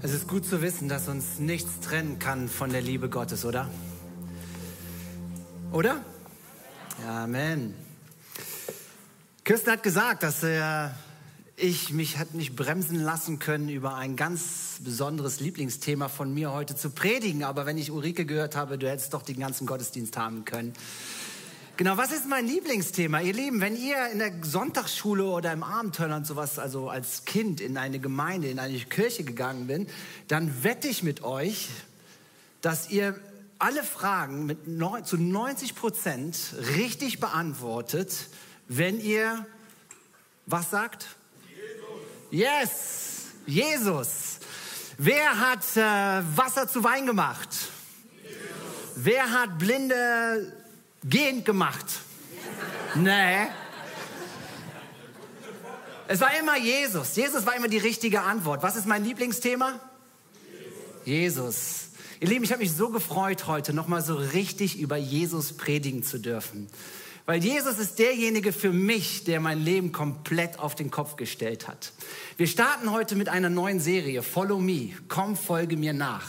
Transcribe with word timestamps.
Es 0.00 0.12
ist 0.12 0.28
gut 0.28 0.46
zu 0.46 0.62
wissen, 0.62 0.88
dass 0.88 1.08
uns 1.08 1.40
nichts 1.40 1.80
trennen 1.80 2.20
kann 2.20 2.48
von 2.48 2.70
der 2.70 2.80
Liebe 2.80 3.08
Gottes, 3.08 3.44
oder? 3.44 3.68
Oder? 5.72 6.04
Amen. 7.04 7.74
Kirsten 9.42 9.72
hat 9.72 9.82
gesagt, 9.82 10.22
dass 10.22 10.44
äh, 10.44 10.88
ich 11.56 11.92
mich 11.92 12.16
hat 12.16 12.32
nicht 12.32 12.54
bremsen 12.54 13.02
lassen 13.02 13.40
können, 13.40 13.68
über 13.68 13.96
ein 13.96 14.14
ganz 14.14 14.78
besonderes 14.84 15.40
Lieblingsthema 15.40 16.08
von 16.08 16.32
mir 16.32 16.52
heute 16.52 16.76
zu 16.76 16.90
predigen. 16.90 17.42
Aber 17.42 17.66
wenn 17.66 17.76
ich 17.76 17.90
Ulrike 17.90 18.24
gehört 18.24 18.54
habe, 18.54 18.78
du 18.78 18.88
hättest 18.88 19.14
doch 19.14 19.22
den 19.22 19.40
ganzen 19.40 19.66
Gottesdienst 19.66 20.16
haben 20.16 20.44
können. 20.44 20.74
Genau, 21.78 21.96
was 21.96 22.10
ist 22.10 22.26
mein 22.26 22.48
Lieblingsthema? 22.48 23.20
Ihr 23.20 23.34
Lieben, 23.34 23.60
wenn 23.60 23.76
ihr 23.76 24.08
in 24.10 24.18
der 24.18 24.32
Sonntagsschule 24.42 25.22
oder 25.26 25.52
im 25.52 25.62
Abenteuerland 25.62 26.26
sowas, 26.26 26.58
also 26.58 26.88
als 26.88 27.24
Kind 27.24 27.60
in 27.60 27.78
eine 27.78 28.00
Gemeinde, 28.00 28.48
in 28.48 28.58
eine 28.58 28.76
Kirche 28.80 29.22
gegangen 29.22 29.68
bin, 29.68 29.86
dann 30.26 30.64
wette 30.64 30.88
ich 30.88 31.04
mit 31.04 31.22
euch, 31.22 31.68
dass 32.62 32.90
ihr 32.90 33.20
alle 33.60 33.84
Fragen 33.84 34.44
mit 34.44 34.66
neun, 34.66 35.04
zu 35.04 35.18
90 35.18 35.76
Prozent 35.76 36.36
richtig 36.74 37.20
beantwortet, 37.20 38.26
wenn 38.66 39.00
ihr 39.00 39.46
was 40.46 40.70
sagt? 40.72 41.06
Jesus. 41.48 42.32
Yes, 42.32 43.20
Jesus. 43.46 44.38
Wer 44.96 45.38
hat 45.38 45.76
äh, 45.76 46.26
Wasser 46.36 46.66
zu 46.66 46.82
Wein 46.82 47.06
gemacht? 47.06 47.50
Jesus. 48.24 48.40
Wer 48.96 49.30
hat 49.30 49.60
Blinde 49.60 50.57
gehend 51.08 51.44
gemacht. 51.44 51.86
Nee. 52.94 53.46
Es 56.08 56.20
war 56.20 56.30
immer 56.38 56.56
Jesus. 56.56 57.16
Jesus 57.16 57.44
war 57.44 57.54
immer 57.54 57.68
die 57.68 57.78
richtige 57.78 58.22
Antwort. 58.22 58.62
Was 58.62 58.76
ist 58.76 58.86
mein 58.86 59.04
Lieblingsthema? 59.04 59.78
Jesus. 61.04 61.88
Ihr 62.20 62.28
Lieben, 62.28 62.44
ich 62.44 62.50
habe 62.50 62.62
mich 62.62 62.72
so 62.72 62.88
gefreut, 62.88 63.46
heute 63.46 63.72
nochmal 63.72 64.02
so 64.02 64.14
richtig 64.14 64.78
über 64.80 64.96
Jesus 64.96 65.52
predigen 65.52 66.02
zu 66.02 66.18
dürfen. 66.18 66.68
Weil 67.26 67.44
Jesus 67.44 67.78
ist 67.78 67.98
derjenige 67.98 68.54
für 68.54 68.72
mich, 68.72 69.24
der 69.24 69.38
mein 69.38 69.62
Leben 69.62 69.92
komplett 69.92 70.58
auf 70.58 70.74
den 70.74 70.90
Kopf 70.90 71.16
gestellt 71.16 71.68
hat. 71.68 71.92
Wir 72.38 72.46
starten 72.46 72.90
heute 72.90 73.16
mit 73.16 73.28
einer 73.28 73.50
neuen 73.50 73.80
Serie, 73.80 74.22
Follow 74.22 74.58
Me. 74.58 74.92
Komm, 75.08 75.36
folge 75.36 75.76
mir 75.76 75.92
nach. 75.92 76.26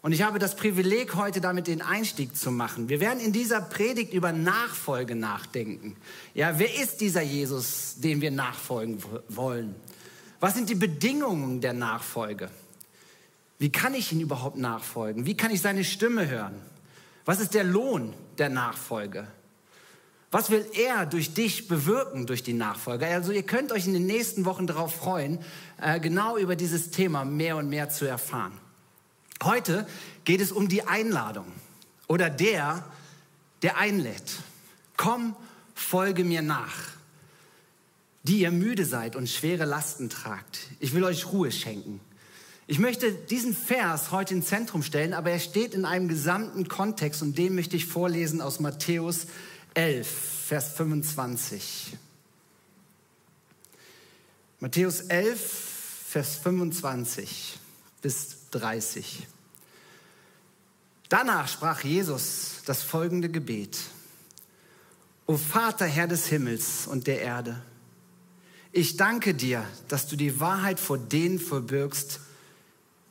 Und 0.00 0.12
ich 0.12 0.22
habe 0.22 0.38
das 0.38 0.54
Privileg, 0.54 1.16
heute 1.16 1.40
damit 1.40 1.66
den 1.66 1.82
Einstieg 1.82 2.36
zu 2.36 2.52
machen. 2.52 2.88
Wir 2.88 3.00
werden 3.00 3.18
in 3.20 3.32
dieser 3.32 3.60
Predigt 3.60 4.14
über 4.14 4.32
Nachfolge 4.32 5.16
nachdenken. 5.16 5.96
Ja, 6.34 6.58
wer 6.58 6.72
ist 6.80 7.00
dieser 7.00 7.22
Jesus, 7.22 7.96
dem 7.96 8.20
wir 8.20 8.30
nachfolgen 8.30 9.02
wollen? 9.28 9.74
Was 10.38 10.54
sind 10.54 10.68
die 10.68 10.76
Bedingungen 10.76 11.60
der 11.60 11.72
Nachfolge? 11.72 12.48
Wie 13.58 13.72
kann 13.72 13.92
ich 13.94 14.12
ihn 14.12 14.20
überhaupt 14.20 14.56
nachfolgen? 14.56 15.26
Wie 15.26 15.36
kann 15.36 15.50
ich 15.50 15.60
seine 15.60 15.82
Stimme 15.82 16.28
hören? 16.28 16.54
Was 17.24 17.40
ist 17.40 17.54
der 17.54 17.64
Lohn 17.64 18.14
der 18.38 18.50
Nachfolge? 18.50 19.26
Was 20.30 20.50
will 20.50 20.64
er 20.74 21.06
durch 21.06 21.34
dich 21.34 21.66
bewirken, 21.66 22.26
durch 22.26 22.44
die 22.44 22.52
Nachfolge? 22.52 23.06
Also 23.06 23.32
ihr 23.32 23.42
könnt 23.42 23.72
euch 23.72 23.86
in 23.86 23.94
den 23.94 24.06
nächsten 24.06 24.44
Wochen 24.44 24.68
darauf 24.68 24.94
freuen, 24.94 25.40
äh, 25.80 25.98
genau 25.98 26.36
über 26.36 26.54
dieses 26.54 26.90
Thema 26.90 27.24
mehr 27.24 27.56
und 27.56 27.68
mehr 27.68 27.88
zu 27.88 28.04
erfahren. 28.04 28.52
Heute 29.42 29.86
geht 30.24 30.40
es 30.40 30.52
um 30.52 30.68
die 30.68 30.82
Einladung 30.82 31.46
oder 32.06 32.28
der, 32.30 32.84
der 33.62 33.76
einlädt. 33.78 34.40
Komm, 34.96 35.36
folge 35.74 36.24
mir 36.24 36.42
nach, 36.42 36.74
die 38.24 38.40
ihr 38.40 38.50
müde 38.50 38.84
seid 38.84 39.14
und 39.14 39.28
schwere 39.28 39.64
Lasten 39.64 40.10
tragt. 40.10 40.60
Ich 40.80 40.92
will 40.92 41.04
euch 41.04 41.26
Ruhe 41.32 41.52
schenken. 41.52 42.00
Ich 42.66 42.78
möchte 42.78 43.12
diesen 43.12 43.54
Vers 43.54 44.10
heute 44.10 44.34
ins 44.34 44.48
Zentrum 44.48 44.82
stellen, 44.82 45.14
aber 45.14 45.30
er 45.30 45.38
steht 45.38 45.72
in 45.72 45.84
einem 45.84 46.08
gesamten 46.08 46.68
Kontext 46.68 47.22
und 47.22 47.38
den 47.38 47.54
möchte 47.54 47.76
ich 47.76 47.86
vorlesen 47.86 48.42
aus 48.42 48.60
Matthäus 48.60 49.26
11, 49.72 50.06
Vers 50.46 50.72
25. 50.72 51.96
Matthäus 54.60 55.00
11, 55.02 55.40
Vers 56.08 56.36
25 56.36 57.58
bis 58.02 58.37
30. 58.50 59.26
Danach 61.08 61.48
sprach 61.48 61.82
Jesus 61.82 62.62
das 62.66 62.82
folgende 62.82 63.28
Gebet. 63.28 63.78
O 65.26 65.36
Vater, 65.36 65.86
Herr 65.86 66.06
des 66.06 66.26
Himmels 66.26 66.86
und 66.86 67.06
der 67.06 67.20
Erde, 67.20 67.62
ich 68.72 68.96
danke 68.96 69.34
dir, 69.34 69.64
dass 69.88 70.06
du 70.06 70.16
die 70.16 70.40
Wahrheit 70.40 70.78
vor 70.78 70.98
denen 70.98 71.38
verbirgst, 71.38 72.20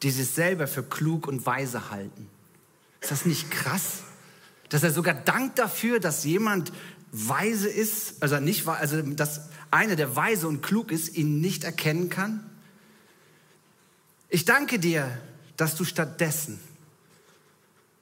die 0.04 0.12
sich 0.12 0.30
selber 0.30 0.68
für 0.68 0.84
klug 0.84 1.28
und 1.28 1.46
weise 1.46 1.90
halten. 1.90 2.30
Ist 3.02 3.12
das 3.12 3.26
nicht 3.26 3.50
krass? 3.50 4.04
Dass 4.70 4.84
er 4.84 4.92
sogar 4.92 5.16
dankt 5.16 5.60
dafür, 5.60 6.00
dass 6.00 6.24
jemand 6.24 6.72
weise 7.12 7.70
ist, 7.70 8.22
also 8.22 8.40
nicht, 8.40 8.68
also 8.68 9.02
dass 9.02 9.50
einer, 9.72 9.96
der 9.96 10.16
weise 10.16 10.48
und 10.48 10.62
klug 10.62 10.92
ist, 10.92 11.16
ihn 11.16 11.42
nicht 11.42 11.64
erkennen 11.64 12.10
kann? 12.10 12.48
Ich 14.30 14.46
danke 14.46 14.78
dir, 14.78 15.18
dass 15.58 15.76
du 15.76 15.84
stattdessen 15.84 16.60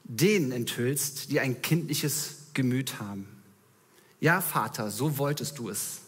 denen 0.04 0.52
enthüllst, 0.52 1.32
die 1.32 1.40
ein 1.40 1.62
kindliches 1.62 2.36
Gemüt 2.54 3.00
haben. 3.00 3.28
Ja, 4.20 4.40
Vater, 4.40 4.92
so 4.92 5.18
wolltest 5.18 5.58
du 5.58 5.70
es. 5.70 6.02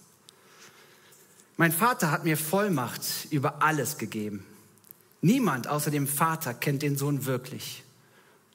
Mein 1.57 1.71
Vater 1.71 2.11
hat 2.11 2.23
mir 2.23 2.37
Vollmacht 2.37 3.27
über 3.31 3.63
alles 3.63 3.97
gegeben. 3.97 4.45
Niemand 5.21 5.67
außer 5.67 5.89
dem 5.89 6.07
Vater 6.07 6.53
kennt 6.53 6.83
den 6.83 6.95
Sohn 6.95 7.25
wirklich. 7.25 7.83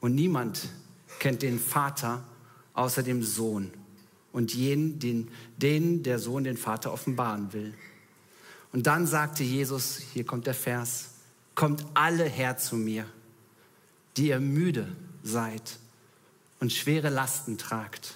Und 0.00 0.14
niemand 0.14 0.68
kennt 1.18 1.42
den 1.42 1.58
Vater 1.58 2.22
außer 2.74 3.02
dem 3.02 3.22
Sohn 3.22 3.72
und 4.32 4.54
jenen, 4.54 4.98
den, 4.98 5.28
denen 5.56 6.02
der 6.02 6.18
Sohn 6.18 6.44
den 6.44 6.56
Vater 6.56 6.92
offenbaren 6.92 7.52
will. 7.52 7.74
Und 8.72 8.86
dann 8.86 9.06
sagte 9.06 9.42
Jesus, 9.42 9.98
hier 10.12 10.24
kommt 10.24 10.46
der 10.46 10.54
Vers, 10.54 11.10
kommt 11.54 11.84
alle 11.94 12.24
her 12.24 12.56
zu 12.56 12.76
mir, 12.76 13.06
die 14.16 14.28
ihr 14.28 14.40
müde 14.40 14.94
seid 15.22 15.78
und 16.60 16.72
schwere 16.72 17.08
Lasten 17.08 17.58
tragt. 17.58 18.14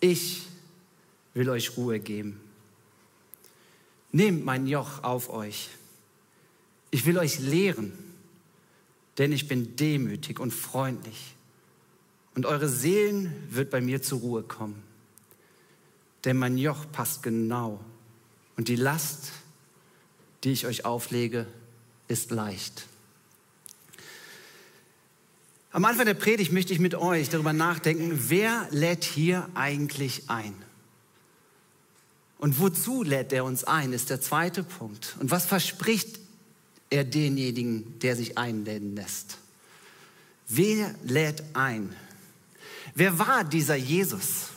Ich 0.00 0.46
will 1.34 1.48
euch 1.50 1.76
Ruhe 1.76 2.00
geben. 2.00 2.40
Nehmt 4.12 4.44
mein 4.44 4.66
Joch 4.66 5.02
auf 5.02 5.28
euch. 5.28 5.68
Ich 6.90 7.04
will 7.04 7.18
euch 7.18 7.38
lehren, 7.38 7.92
denn 9.18 9.32
ich 9.32 9.48
bin 9.48 9.76
demütig 9.76 10.40
und 10.40 10.52
freundlich. 10.52 11.34
Und 12.34 12.46
eure 12.46 12.68
Seelen 12.68 13.32
wird 13.50 13.70
bei 13.70 13.80
mir 13.80 14.00
zur 14.00 14.20
Ruhe 14.20 14.42
kommen. 14.42 14.82
Denn 16.24 16.36
mein 16.36 16.56
Joch 16.56 16.86
passt 16.92 17.22
genau. 17.22 17.80
Und 18.56 18.68
die 18.68 18.76
Last, 18.76 19.32
die 20.44 20.52
ich 20.52 20.66
euch 20.66 20.84
auflege, 20.84 21.46
ist 22.08 22.30
leicht. 22.30 22.86
Am 25.70 25.84
Anfang 25.84 26.06
der 26.06 26.14
Predigt 26.14 26.50
möchte 26.52 26.72
ich 26.72 26.78
mit 26.78 26.94
euch 26.94 27.28
darüber 27.28 27.52
nachdenken, 27.52 28.18
wer 28.28 28.66
lädt 28.70 29.04
hier 29.04 29.48
eigentlich 29.54 30.28
ein? 30.28 30.54
Und 32.38 32.58
wozu 32.58 33.02
lädt 33.02 33.32
er 33.32 33.44
uns 33.44 33.64
ein, 33.64 33.92
ist 33.92 34.10
der 34.10 34.20
zweite 34.20 34.62
Punkt. 34.62 35.16
Und 35.20 35.30
was 35.30 35.44
verspricht 35.44 36.18
er 36.88 37.04
denjenigen, 37.04 37.98
der 37.98 38.16
sich 38.16 38.38
einladen 38.38 38.96
lässt? 38.96 39.38
Wer 40.48 40.94
lädt 41.04 41.42
ein? 41.52 41.94
Wer 42.94 43.18
war 43.18 43.44
dieser 43.44 43.76
Jesus? 43.76 44.48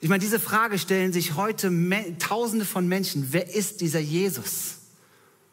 Ich 0.00 0.08
meine, 0.08 0.20
diese 0.20 0.40
Frage 0.40 0.78
stellen 0.78 1.12
sich 1.12 1.34
heute 1.36 1.70
Tausende 2.18 2.64
von 2.64 2.88
Menschen. 2.88 3.28
Wer 3.30 3.54
ist 3.54 3.80
dieser 3.80 4.00
Jesus? 4.00 4.79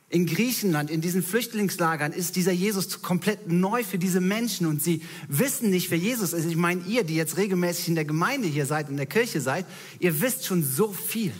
In 0.09 0.25
Griechenland, 0.25 0.89
in 0.89 1.01
diesen 1.01 1.21
Flüchtlingslagern 1.21 2.13
ist 2.13 2.37
dieser 2.37 2.53
Jesus 2.53 3.01
komplett 3.01 3.51
neu 3.51 3.83
für 3.83 3.97
diese 3.97 4.21
Menschen 4.21 4.65
und 4.65 4.81
sie 4.81 5.01
wissen 5.27 5.69
nicht, 5.69 5.91
wer 5.91 5.97
Jesus 5.97 6.31
ist. 6.31 6.45
Ich 6.45 6.55
meine, 6.55 6.81
ihr, 6.87 7.03
die 7.03 7.15
jetzt 7.15 7.35
regelmäßig 7.35 7.89
in 7.89 7.95
der 7.95 8.05
Gemeinde 8.05 8.47
hier 8.47 8.65
seid, 8.65 8.89
in 8.89 8.95
der 8.95 9.05
Kirche 9.05 9.41
seid, 9.41 9.65
ihr 9.99 10.21
wisst 10.21 10.45
schon 10.45 10.63
so 10.63 10.93
viel 10.93 11.33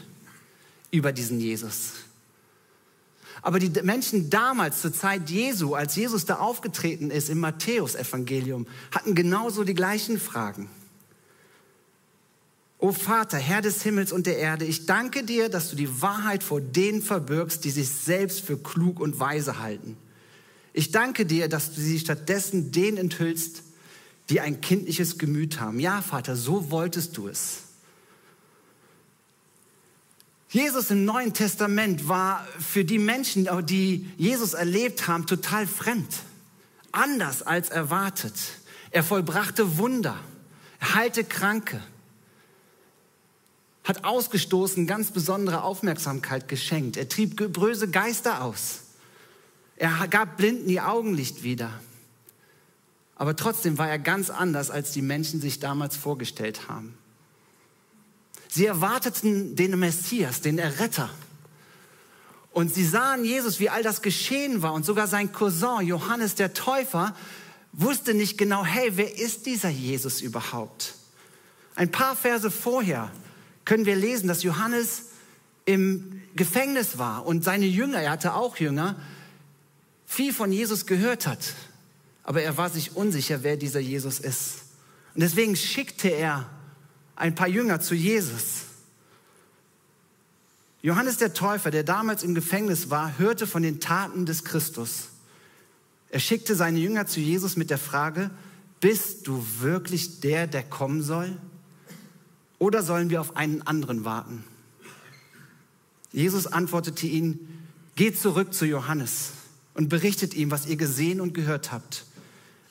über 0.91 1.13
diesen 1.13 1.39
Jesus. 1.39 1.94
Aber 3.41 3.59
die 3.59 3.69
Menschen 3.83 4.30
damals, 4.30 4.81
zur 4.81 4.91
Zeit 4.91 5.30
Jesu, 5.30 5.75
als 5.75 5.95
Jesus 5.95 6.25
da 6.25 6.36
aufgetreten 6.36 7.09
ist 7.09 7.30
im 7.30 7.39
Matthäusevangelium, 7.39 8.68
hatten 8.91 9.15
genauso 9.15 9.63
die 9.63 9.75
gleichen 9.75 10.19
Fragen. 10.19 10.69
O 12.79 12.91
Vater, 12.91 13.38
Herr 13.38 13.62
des 13.62 13.81
Himmels 13.81 14.12
und 14.12 14.27
der 14.27 14.38
Erde, 14.38 14.65
ich 14.65 14.85
danke 14.85 15.24
dir, 15.24 15.50
dass 15.50 15.69
du 15.71 15.75
die 15.75 16.01
Wahrheit 16.01 16.44
vor 16.44 16.62
denen 16.62 17.01
verbirgst, 17.01 17.63
die 17.63 17.71
sich 17.71 17.89
selbst 17.89 18.41
für 18.41 18.57
klug 18.57 19.00
und 19.00 19.19
weise 19.19 19.59
halten. 19.59 19.97
Ich 20.74 20.91
danke 20.91 21.25
dir, 21.25 21.50
dass 21.50 21.74
du 21.74 21.81
sie 21.81 22.00
stattdessen 22.00 22.71
denen 22.71 22.97
enthüllst, 22.97 23.63
die 24.29 24.41
ein 24.41 24.62
kindliches 24.62 25.18
Gemüt 25.18 25.59
haben. 25.59 25.79
Ja, 25.79 26.03
Vater, 26.03 26.35
so 26.35 26.69
wolltest 26.69 27.18
du 27.18 27.27
es. 27.27 27.62
Jesus 30.50 30.91
im 30.91 31.03
Neuen 31.03 31.33
Testament 31.33 32.07
war 32.07 32.47
für 32.59 32.85
die 32.85 33.00
Menschen, 33.00 33.50
die 33.65 34.09
Jesus 34.18 34.53
erlebt 34.53 35.07
haben, 35.07 35.25
total 35.25 35.65
fremd. 35.65 36.13
Anders 36.91 37.41
als 37.41 37.69
erwartet. 37.69 38.33
Er 38.91 39.03
vollbrachte 39.03 39.77
Wunder, 39.77 40.18
er 40.79 40.95
heilte 40.95 41.24
Kranke, 41.24 41.81
hat 43.88 44.04
ausgestoßen 44.04 44.86
ganz 44.86 45.12
besondere 45.12 45.63
Aufmerksamkeit 45.63 46.50
geschenkt. 46.50 46.98
Er 46.98 47.07
trieb 47.07 47.54
böse 47.54 47.89
Geister 47.89 48.44
aus. 48.44 48.81
Er 49.78 50.10
gab 50.10 50.36
Blinden 50.36 50.68
die 50.68 50.81
Augenlicht 50.81 51.42
wieder. 51.42 51.72
Aber 53.16 53.38
trotzdem 53.38 53.78
war 53.78 53.89
er 53.89 53.98
ganz 53.98 54.30
anders, 54.30 54.69
als 54.72 54.92
die 54.92 55.01
Menschen 55.01 55.39
sich 55.39 55.62
damals 55.62 55.95
vorgestellt 55.95 56.68
haben. 56.68 56.98
Sie 58.50 58.66
erwarteten 58.66 59.56
den 59.56 59.80
Messias, 59.80 60.42
den 60.42 60.60
Erretter. 60.60 61.10
Und 62.51 62.74
sie 62.74 62.86
sahen 62.86 63.24
Jesus, 63.24 63.62
wie 63.62 63.69
all 63.69 63.84
das 63.84 64.01
geschehen 64.01 64.62
war. 64.62 64.74
Und 64.74 64.86
sogar 64.86 65.07
sein 65.07 65.31
Cousin 65.31 65.88
Johannes 65.88 66.36
der 66.36 66.54
Täufer 66.54 67.16
wusste 67.72 68.13
nicht 68.13 68.38
genau, 68.38 68.66
hey, 68.66 68.92
wer 68.98 69.18
ist 69.18 69.45
dieser 69.45 69.69
Jesus 69.69 70.19
überhaupt? 70.19 70.95
Ein 71.75 71.89
paar 71.89 72.18
Verse 72.18 72.51
vorher 72.51 73.12
können 73.67 73.85
wir 73.85 73.97
lesen, 73.97 74.29
dass 74.29 74.43
Johannes 74.43 75.07
im 75.65 76.21
Gefängnis 76.37 76.97
war 76.97 77.25
und 77.25 77.43
seine 77.43 77.65
Jünger, 77.65 77.99
er 77.99 78.11
hatte 78.11 78.33
auch 78.33 78.55
Jünger, 78.55 78.95
viel 80.05 80.33
von 80.33 80.53
Jesus 80.53 80.85
gehört 80.85 81.27
hat. 81.27 81.53
Aber 82.23 82.41
er 82.41 82.55
war 82.55 82.69
sich 82.69 82.95
unsicher, 82.95 83.43
wer 83.43 83.57
dieser 83.57 83.81
Jesus 83.81 84.19
ist. 84.19 84.59
Und 85.13 85.21
deswegen 85.21 85.57
schickte 85.57 86.07
er 86.07 86.49
ein 87.17 87.35
paar 87.35 87.49
Jünger 87.49 87.81
zu 87.81 87.93
Jesus. 87.93 88.61
Johannes 90.81 91.17
der 91.17 91.33
Täufer, 91.33 91.69
der 91.69 91.83
damals 91.83 92.23
im 92.23 92.35
Gefängnis 92.35 92.89
war, 92.89 93.19
hörte 93.19 93.45
von 93.47 93.63
den 93.63 93.81
Taten 93.81 94.25
des 94.25 94.45
Christus. 94.45 95.09
Er 96.09 96.21
schickte 96.21 96.55
seine 96.55 96.79
Jünger 96.79 97.05
zu 97.05 97.19
Jesus 97.19 97.57
mit 97.57 97.69
der 97.69 97.79
Frage, 97.79 98.31
bist 98.79 99.27
du 99.27 99.45
wirklich 99.59 100.21
der, 100.21 100.47
der 100.47 100.63
kommen 100.63 101.03
soll? 101.03 101.37
Oder 102.59 102.83
sollen 102.83 103.09
wir 103.09 103.21
auf 103.21 103.36
einen 103.36 103.62
anderen 103.62 104.06
warten? 104.06 104.44
Jesus 106.12 106.48
antwortete 106.48 107.06
ihnen, 107.06 107.68
geht 107.95 108.19
zurück 108.19 108.54
zu 108.54 108.65
Johannes 108.65 109.31
und 109.74 109.89
berichtet 109.89 110.33
ihm, 110.33 110.51
was 110.51 110.65
ihr 110.68 110.75
gesehen 110.75 111.21
und 111.21 111.33
gehört 111.33 111.71
habt. 111.71 112.06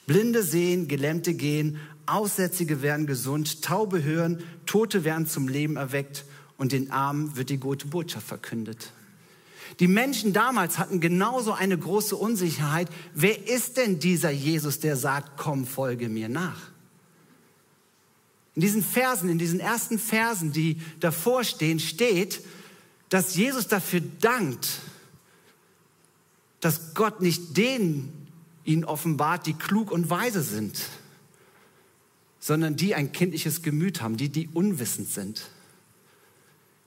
Blinde 0.07 0.43
sehen, 0.43 0.89
Gelähmte 0.89 1.35
gehen, 1.35 1.79
Aussätzige 2.07 2.83
werden 2.83 3.07
gesund, 3.07 3.63
Taube 3.63 4.03
hören, 4.03 4.43
Tote 4.65 5.05
werden 5.05 5.27
zum 5.27 5.49
Leben 5.49 5.77
erweckt 5.77 6.25
und 6.57 6.73
den 6.73 6.91
Armen 6.91 7.37
wird 7.37 7.51
die 7.51 7.59
gute 7.59 7.89
Botschaft 7.89 8.27
verkündet. 8.27 8.93
Die 9.81 9.89
Menschen 9.89 10.33
damals 10.33 10.79
hatten 10.79 11.01
genauso 11.01 11.53
eine 11.53 11.77
große 11.77 12.17
Unsicherheit. 12.17 12.89
Wer 13.15 13.49
ist 13.49 13.77
denn 13.77 13.99
dieser 13.99 14.31
Jesus, 14.31 14.79
der 14.79 14.97
sagt, 14.97 15.37
komm, 15.37 15.67
folge 15.67 16.09
mir 16.09 16.29
nach? 16.29 16.71
In 18.57 18.63
diesen 18.63 18.83
Versen, 18.83 19.29
in 19.29 19.39
diesen 19.39 19.61
ersten 19.61 19.99
Versen, 19.99 20.51
die 20.51 20.81
davor 20.99 21.45
stehen, 21.45 21.79
steht, 21.79 22.41
dass 23.11 23.37
Jesus 23.37 23.69
dafür 23.69 24.01
dankt, 24.21 24.81
dass 26.61 26.95
Gott 26.95 27.21
nicht 27.21 27.57
denen 27.57 28.13
ihn 28.65 28.85
offenbart, 28.85 29.47
die 29.47 29.53
klug 29.53 29.93
und 29.93 30.11
weise 30.11 30.43
sind, 30.43 30.89
sondern 32.41 32.77
die 32.77 32.95
ein 32.95 33.13
kindliches 33.13 33.63
Gemüt 33.63 34.01
haben, 34.01 34.17
die, 34.17 34.31
die 34.31 34.49
unwissend 34.49 35.09
sind. 35.09 35.51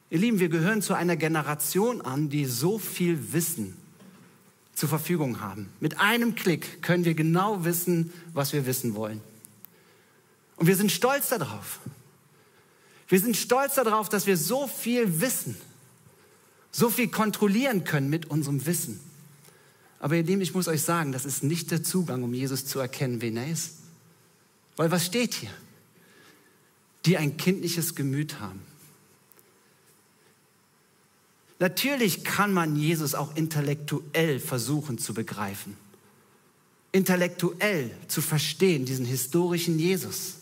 Ihr 0.10 0.18
Lieben, 0.18 0.40
wir 0.40 0.50
gehören 0.50 0.82
zu 0.82 0.96
einer 0.96 1.16
Generation 1.16 2.02
an, 2.02 2.30
die 2.30 2.46
so 2.46 2.80
viel 2.80 3.32
Wissen 3.32 3.78
zur 4.74 4.90
Verfügung 4.90 5.40
haben. 5.40 5.70
Mit 5.80 6.00
einem 6.00 6.34
Klick 6.34 6.82
können 6.82 7.06
wir 7.06 7.14
genau 7.14 7.64
wissen, 7.64 8.12
was 8.34 8.54
wir 8.54 8.66
wissen 8.66 8.96
wollen. 8.96 9.22
Und 10.60 10.68
wir 10.68 10.76
sind 10.76 10.92
stolz 10.92 11.30
darauf. 11.30 11.80
Wir 13.08 13.20
sind 13.20 13.36
stolz 13.36 13.76
darauf, 13.76 14.10
dass 14.10 14.28
wir 14.28 14.38
so 14.38 14.68
viel 14.68 15.22
wissen, 15.22 15.56
so 16.72 16.90
viel 16.90 17.08
kontrollieren 17.08 17.86
können 17.86 18.10
mit 18.10 18.30
unserem 18.30 18.66
Wissen. 18.66 19.00
Aber 20.00 20.16
ihr 20.16 20.24
Lieben, 20.24 20.42
ich 20.42 20.54
muss 20.54 20.68
euch 20.68 20.84
sagen, 20.84 21.12
das 21.12 21.26
ist 21.26 21.44
nicht 21.44 21.72
der 21.72 21.82
Zugang, 21.82 22.24
um 22.24 22.34
Jesus 22.34 22.66
zu 22.66 22.80
erkennen, 22.80 23.22
wen 23.22 23.38
er 23.38 23.50
ist. 23.50 23.76
Weil 24.76 24.92
was 24.92 25.06
steht 25.06 25.34
hier? 25.34 25.50
Die 27.06 27.18
ein 27.18 27.38
kindliches 27.38 27.96
Gemüt 27.96 28.40
haben. 28.40 28.62
Natürlich 31.60 32.24
kann 32.24 32.54
man 32.54 32.76
Jesus 32.76 33.16
auch 33.16 33.36
intellektuell 33.36 34.40
versuchen 34.40 34.98
zu 34.98 35.14
begreifen. 35.14 35.76
Intellektuell 36.92 37.92
zu 38.08 38.22
verstehen, 38.22 38.86
diesen 38.86 39.06
historischen 39.06 39.80
Jesus. 39.80 40.39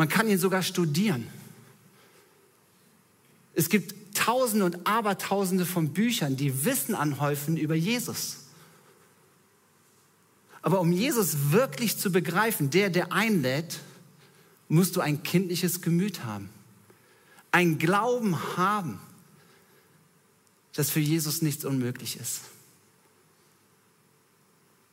Man 0.00 0.08
kann 0.08 0.26
ihn 0.28 0.38
sogar 0.38 0.62
studieren. 0.62 1.26
Es 3.52 3.68
gibt 3.68 4.16
Tausende 4.16 4.64
und 4.64 4.86
Abertausende 4.86 5.66
von 5.66 5.90
Büchern, 5.90 6.38
die 6.38 6.64
Wissen 6.64 6.94
anhäufen 6.94 7.58
über 7.58 7.74
Jesus. 7.74 8.38
Aber 10.62 10.80
um 10.80 10.90
Jesus 10.90 11.50
wirklich 11.50 11.98
zu 11.98 12.10
begreifen, 12.10 12.70
der, 12.70 12.88
der 12.88 13.12
einlädt, 13.12 13.80
musst 14.70 14.96
du 14.96 15.02
ein 15.02 15.22
kindliches 15.22 15.82
Gemüt 15.82 16.24
haben. 16.24 16.48
Ein 17.52 17.76
Glauben 17.76 18.56
haben, 18.56 18.98
dass 20.76 20.88
für 20.88 21.00
Jesus 21.00 21.42
nichts 21.42 21.66
unmöglich 21.66 22.18
ist. 22.18 22.40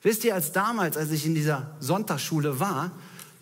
Wisst 0.02 0.26
ihr, 0.26 0.36
als 0.36 0.52
damals, 0.52 0.98
als 0.98 1.12
ich 1.12 1.26
in 1.26 1.34
dieser 1.34 1.78
Sonntagsschule 1.80 2.60
war, 2.60 2.92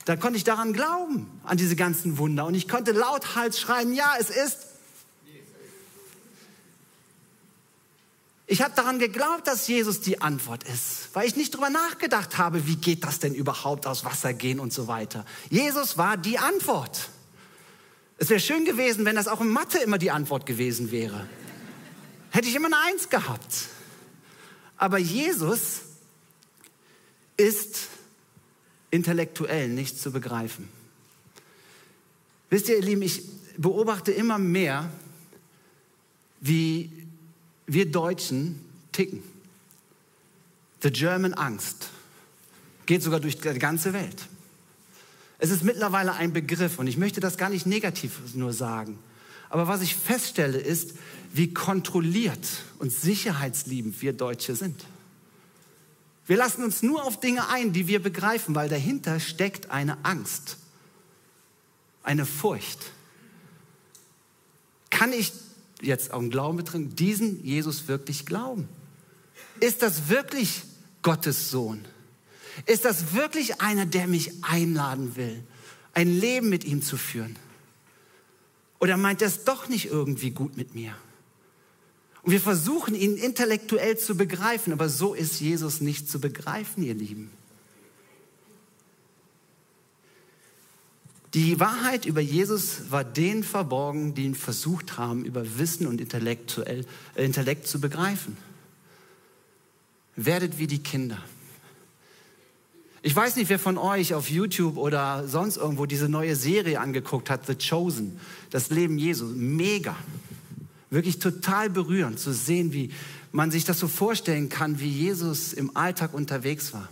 da 0.06 0.16
konnte 0.16 0.38
ich 0.38 0.44
daran 0.44 0.72
glauben, 0.72 1.42
an 1.44 1.58
diese 1.58 1.76
ganzen 1.76 2.18
Wunder. 2.18 2.46
Und 2.46 2.54
ich 2.54 2.68
konnte 2.68 2.92
lauthals 2.92 3.60
schreien, 3.60 3.94
ja, 3.94 4.14
es 4.20 4.30
ist 4.30 4.60
Ich 8.48 8.62
habe 8.62 8.76
daran 8.76 9.00
geglaubt, 9.00 9.48
dass 9.48 9.68
Jesus 9.68 10.02
die 10.02 10.22
Antwort 10.22 10.64
ist, 10.66 11.10
weil 11.14 11.28
ich 11.28 11.36
nicht 11.36 11.56
drüber 11.56 11.72
nachgedacht 11.72 12.38
habe, 12.38 12.68
wie 12.68 12.76
geht 12.76 13.04
das 13.04 13.18
denn 13.18 13.34
überhaupt 13.34 13.88
aus 13.88 14.06
Wasser 14.06 14.34
gehen 14.34 14.60
und 14.60 14.72
so 14.72 14.88
weiter. 14.88 15.26
Jesus 15.50 15.98
war 15.98 16.16
die 16.16 16.38
Antwort. 16.38 17.10
Es 18.18 18.30
wäre 18.30 18.40
schön 18.40 18.64
gewesen, 18.64 19.04
wenn 19.04 19.16
das 19.16 19.28
auch 19.28 19.42
in 19.42 19.50
Mathe 19.50 19.80
immer 19.80 19.98
die 19.98 20.12
Antwort 20.12 20.46
gewesen 20.46 20.92
wäre. 20.92 21.28
Hätte 22.30 22.48
ich 22.48 22.56
immer 22.56 22.68
eine 22.68 22.78
Eins 22.78 23.10
gehabt. 23.10 23.56
Aber 24.78 25.00
Jesus 25.00 25.82
ist 27.38 27.88
intellektuell 28.96 29.70
nicht 29.70 30.00
zu 30.00 30.12
begreifen. 30.12 30.70
Wisst 32.50 32.70
ihr, 32.70 32.78
ihr 32.78 32.84
Lieben, 32.84 33.02
ich 33.02 33.24
beobachte 33.58 34.12
immer 34.12 34.38
mehr, 34.40 34.90
wie 36.42 36.92
wir 37.68 37.92
Deutschen 37.92 38.60
ticken. 38.92 39.24
The 40.82 40.92
German 40.92 41.34
Angst 41.34 41.90
geht 42.86 43.02
sogar 43.02 43.20
durch 43.20 43.40
die 43.40 43.60
ganze 43.60 43.94
Welt. 43.94 44.28
Es 45.40 45.50
ist 45.50 45.64
mittlerweile 45.64 46.14
ein 46.14 46.32
Begriff 46.32 46.80
und 46.80 46.88
ich 46.88 46.98
möchte 46.98 47.20
das 47.20 47.38
gar 47.38 47.50
nicht 47.50 47.66
negativ 47.66 48.20
nur 48.36 48.54
sagen. 48.54 49.00
Aber 49.50 49.68
was 49.68 49.82
ich 49.82 49.96
feststelle 49.96 50.60
ist, 50.60 50.94
wie 51.34 51.54
kontrolliert 51.54 52.48
und 52.80 52.92
sicherheitsliebend 52.92 54.02
wir 54.02 54.14
Deutsche 54.14 54.56
sind. 54.56 54.86
Wir 56.28 56.38
lassen 56.38 56.64
uns 56.64 56.82
nur 56.82 57.04
auf 57.04 57.20
Dinge 57.20 57.50
ein, 57.50 57.72
die 57.72 57.88
wir 57.88 58.02
begreifen, 58.02 58.56
weil 58.56 58.68
dahinter 58.68 59.20
steckt 59.20 59.70
eine 59.70 60.04
Angst, 60.04 60.58
eine 62.04 62.26
Furcht. 62.26 62.80
Kann 64.90 65.14
ich 65.14 65.34
jetzt 65.82 66.12
auch 66.12 66.20
im 66.20 66.32
Glauben 66.32 66.58
betreten, 66.58 66.96
diesen 66.96 67.44
Jesus 67.44 67.88
wirklich 67.88 68.26
glauben? 68.26 68.68
Ist 69.60 69.82
das 69.82 70.10
wirklich 70.10 70.64
Gottes 71.02 71.52
Sohn? 71.52 71.86
Ist 72.66 72.86
das 72.86 73.14
wirklich 73.14 73.62
einer, 73.62 73.86
der 73.86 74.08
mich 74.08 74.44
einladen 74.44 75.16
will, 75.16 75.44
ein 75.94 76.08
Leben 76.08 76.50
mit 76.50 76.64
ihm 76.64 76.82
zu 76.82 76.98
führen? 76.98 77.36
Oder 78.80 78.98
meint 78.98 79.22
er 79.22 79.28
es 79.28 79.44
doch 79.44 79.68
nicht 79.68 79.86
irgendwie 79.88 80.32
gut 80.32 80.58
mit 80.58 80.74
mir? 80.74 80.96
Und 82.26 82.32
wir 82.32 82.42
versuchen 82.42 82.96
ihn 82.96 83.18
intellektuell 83.18 84.00
zu 84.00 84.18
begreifen, 84.18 84.74
aber 84.74 84.90
so 84.90 85.14
ist 85.14 85.40
Jesus 85.40 85.80
nicht 85.80 86.10
zu 86.10 86.20
begreifen, 86.20 86.82
ihr 86.82 86.96
Lieben. 86.96 87.30
Die 91.36 91.60
Wahrheit 91.60 92.08
über 92.08 92.22
Jesus 92.22 92.90
war 92.90 93.04
denen 93.04 93.44
verborgen, 93.44 94.16
die 94.16 94.24
ihn 94.24 94.34
versucht 94.34 94.98
haben, 94.98 95.24
über 95.24 95.60
Wissen 95.60 95.86
und 95.86 96.02
Intellektuell, 96.02 96.88
äh, 97.14 97.26
Intellekt 97.26 97.68
zu 97.68 97.80
begreifen. 97.80 98.38
Werdet 100.16 100.58
wie 100.58 100.66
die 100.66 100.80
Kinder. 100.80 101.22
Ich 103.04 103.16
weiß 103.16 103.36
nicht, 103.36 103.50
wer 103.50 103.60
von 103.60 103.78
euch 103.78 104.16
auf 104.16 104.32
YouTube 104.32 104.78
oder 104.78 105.28
sonst 105.28 105.58
irgendwo 105.58 105.86
diese 105.86 106.10
neue 106.10 106.36
Serie 106.36 106.80
angeguckt 106.80 107.30
hat, 107.30 107.46
The 107.46 107.54
Chosen, 107.56 108.20
das 108.50 108.72
Leben 108.72 108.98
Jesu. 108.98 109.26
Mega. 109.26 109.96
Wirklich 110.90 111.20
total 111.20 111.70
berührend 111.70 112.20
zu 112.20 112.34
sehen, 112.34 112.74
wie 112.74 112.92
man 113.32 113.52
sich 113.52 113.66
das 113.66 113.80
so 113.80 113.88
vorstellen 113.88 114.50
kann, 114.50 114.80
wie 114.80 114.90
Jesus 114.90 115.54
im 115.54 115.76
Alltag 115.76 116.14
unterwegs 116.14 116.74
war. 116.74 116.90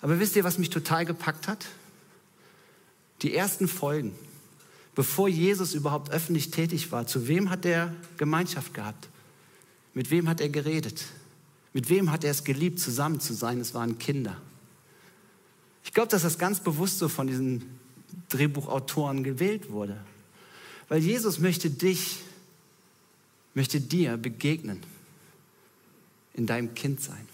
Aber 0.00 0.18
wisst 0.18 0.36
ihr, 0.36 0.44
was 0.44 0.58
mich 0.58 0.70
total 0.70 1.04
gepackt 1.04 1.48
hat? 1.48 1.66
Die 3.22 3.34
ersten 3.34 3.68
Folgen, 3.68 4.12
bevor 4.94 5.28
Jesus 5.28 5.74
überhaupt 5.74 6.10
öffentlich 6.10 6.50
tätig 6.50 6.92
war, 6.92 7.06
zu 7.06 7.28
wem 7.28 7.50
hat 7.50 7.64
er 7.64 7.94
Gemeinschaft 8.16 8.74
gehabt? 8.74 9.08
Mit 9.94 10.10
wem 10.10 10.28
hat 10.28 10.40
er 10.40 10.48
geredet? 10.48 11.04
Mit 11.72 11.88
wem 11.88 12.10
hat 12.10 12.24
er 12.24 12.30
es 12.30 12.44
geliebt, 12.44 12.80
zusammen 12.80 13.20
zu 13.20 13.34
sein? 13.34 13.60
Es 13.60 13.74
waren 13.74 13.98
Kinder. 13.98 14.36
Ich 15.84 15.92
glaube, 15.92 16.08
dass 16.08 16.22
das 16.22 16.38
ganz 16.38 16.60
bewusst 16.60 16.98
so 16.98 17.08
von 17.08 17.26
diesen 17.26 17.78
Drehbuchautoren 18.28 19.22
gewählt 19.22 19.70
wurde. 19.70 19.96
Weil 20.88 21.00
Jesus 21.00 21.38
möchte 21.38 21.70
dich, 21.70 22.18
möchte 23.54 23.80
dir 23.80 24.16
begegnen 24.16 24.82
in 26.34 26.46
deinem 26.46 26.74
Kindsein. 26.74 27.26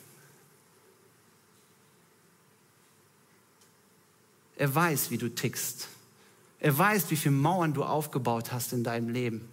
Er 4.56 4.74
weiß, 4.74 5.10
wie 5.10 5.18
du 5.18 5.28
tickst. 5.28 5.88
Er 6.60 6.76
weiß, 6.78 7.10
wie 7.10 7.16
viele 7.16 7.34
Mauern 7.34 7.74
du 7.74 7.82
aufgebaut 7.82 8.52
hast 8.52 8.72
in 8.72 8.84
deinem 8.84 9.08
Leben. 9.08 9.48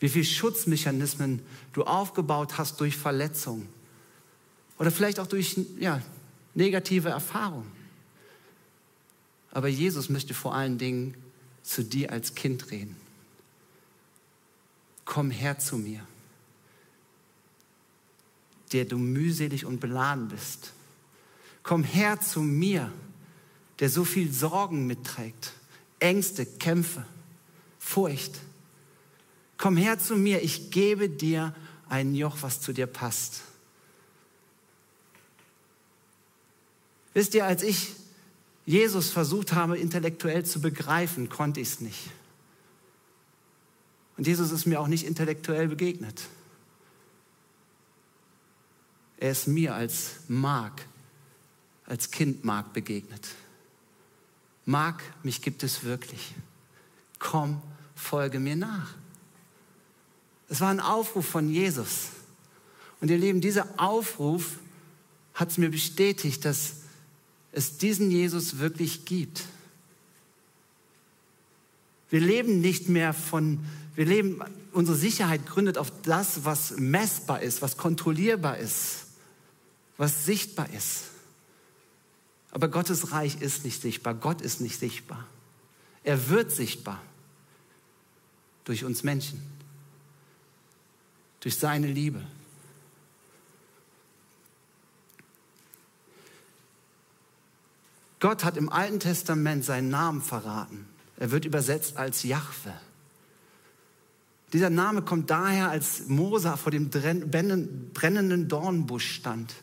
Wie 0.00 0.08
viele 0.08 0.24
Schutzmechanismen 0.24 1.42
du 1.74 1.84
aufgebaut 1.84 2.56
hast 2.56 2.80
durch 2.80 2.96
Verletzungen. 2.96 3.68
Oder 4.78 4.90
vielleicht 4.90 5.20
auch 5.20 5.26
durch 5.26 5.58
ja, 5.78 6.00
negative 6.54 7.10
Erfahrungen. 7.10 7.70
Aber 9.52 9.68
Jesus 9.68 10.08
möchte 10.08 10.34
vor 10.34 10.54
allen 10.54 10.78
Dingen 10.78 11.14
zu 11.66 11.82
dir 11.82 12.12
als 12.12 12.34
Kind 12.34 12.70
reden. 12.70 12.96
Komm 15.04 15.30
her 15.30 15.58
zu 15.58 15.76
mir, 15.76 16.06
der 18.72 18.84
du 18.84 18.98
mühselig 18.98 19.66
und 19.66 19.80
beladen 19.80 20.28
bist. 20.28 20.72
Komm 21.62 21.82
her 21.82 22.20
zu 22.20 22.40
mir, 22.40 22.92
der 23.80 23.90
so 23.90 24.04
viel 24.04 24.32
Sorgen 24.32 24.86
mitträgt, 24.86 25.52
Ängste, 25.98 26.46
Kämpfe, 26.46 27.04
Furcht. 27.78 28.38
Komm 29.58 29.76
her 29.76 29.98
zu 29.98 30.16
mir, 30.16 30.42
ich 30.42 30.70
gebe 30.70 31.08
dir 31.08 31.54
ein 31.88 32.14
Joch, 32.14 32.38
was 32.40 32.60
zu 32.60 32.72
dir 32.72 32.86
passt. 32.86 33.42
Wisst 37.14 37.34
ihr, 37.34 37.46
als 37.46 37.62
ich 37.62 37.94
Jesus 38.66 39.10
versucht 39.10 39.52
habe, 39.52 39.78
intellektuell 39.78 40.44
zu 40.44 40.60
begreifen, 40.60 41.28
konnte 41.28 41.60
ich 41.60 41.68
es 41.68 41.80
nicht. 41.80 42.10
Und 44.16 44.26
Jesus 44.26 44.50
ist 44.50 44.66
mir 44.66 44.80
auch 44.80 44.88
nicht 44.88 45.06
intellektuell 45.06 45.68
begegnet. 45.68 46.22
Er 49.18 49.30
ist 49.30 49.46
mir 49.46 49.74
als 49.74 50.16
Mark, 50.26 50.86
als 51.86 52.10
Kind 52.10 52.44
Mark 52.44 52.72
begegnet. 52.72 53.28
Mark, 54.64 55.02
mich 55.22 55.42
gibt 55.42 55.62
es 55.62 55.84
wirklich. 55.84 56.34
Komm, 57.20 57.62
folge 57.94 58.40
mir 58.40 58.56
nach. 58.56 58.94
Es 60.48 60.60
war 60.60 60.70
ein 60.70 60.80
Aufruf 60.80 61.26
von 61.26 61.48
Jesus. 61.48 62.08
Und 63.00 63.10
ihr 63.10 63.18
Lieben, 63.18 63.40
dieser 63.40 63.66
Aufruf 63.76 64.58
hat 65.34 65.50
es 65.50 65.58
mir 65.58 65.70
bestätigt, 65.70 66.44
dass 66.44 66.76
es 67.56 67.78
diesen 67.78 68.10
Jesus 68.10 68.58
wirklich 68.58 69.06
gibt. 69.06 69.44
Wir 72.10 72.20
leben 72.20 72.60
nicht 72.60 72.90
mehr 72.90 73.14
von, 73.14 73.60
wir 73.94 74.04
leben, 74.04 74.42
unsere 74.72 74.96
Sicherheit 74.96 75.46
gründet 75.46 75.78
auf 75.78 75.90
das, 76.02 76.44
was 76.44 76.72
messbar 76.76 77.40
ist, 77.40 77.62
was 77.62 77.78
kontrollierbar 77.78 78.58
ist, 78.58 79.06
was 79.96 80.26
sichtbar 80.26 80.68
ist. 80.76 81.04
Aber 82.50 82.68
Gottes 82.68 83.12
Reich 83.12 83.40
ist 83.40 83.64
nicht 83.64 83.80
sichtbar. 83.80 84.12
Gott 84.12 84.42
ist 84.42 84.60
nicht 84.60 84.78
sichtbar. 84.78 85.26
Er 86.04 86.28
wird 86.28 86.52
sichtbar 86.52 87.02
durch 88.64 88.84
uns 88.84 89.02
Menschen, 89.02 89.42
durch 91.40 91.56
seine 91.56 91.86
Liebe. 91.86 92.22
Gott 98.20 98.44
hat 98.44 98.56
im 98.56 98.70
Alten 98.70 99.00
Testament 99.00 99.64
seinen 99.64 99.90
Namen 99.90 100.22
verraten. 100.22 100.86
Er 101.18 101.30
wird 101.30 101.44
übersetzt 101.44 101.96
als 101.96 102.22
Jahwe. 102.22 102.72
Dieser 104.52 104.70
Name 104.70 105.02
kommt 105.02 105.30
daher, 105.30 105.70
als 105.70 106.06
Mose 106.06 106.56
vor 106.56 106.70
dem 106.70 106.88
brennenden 106.88 108.48
Dornbusch 108.48 109.10
stand 109.10 109.54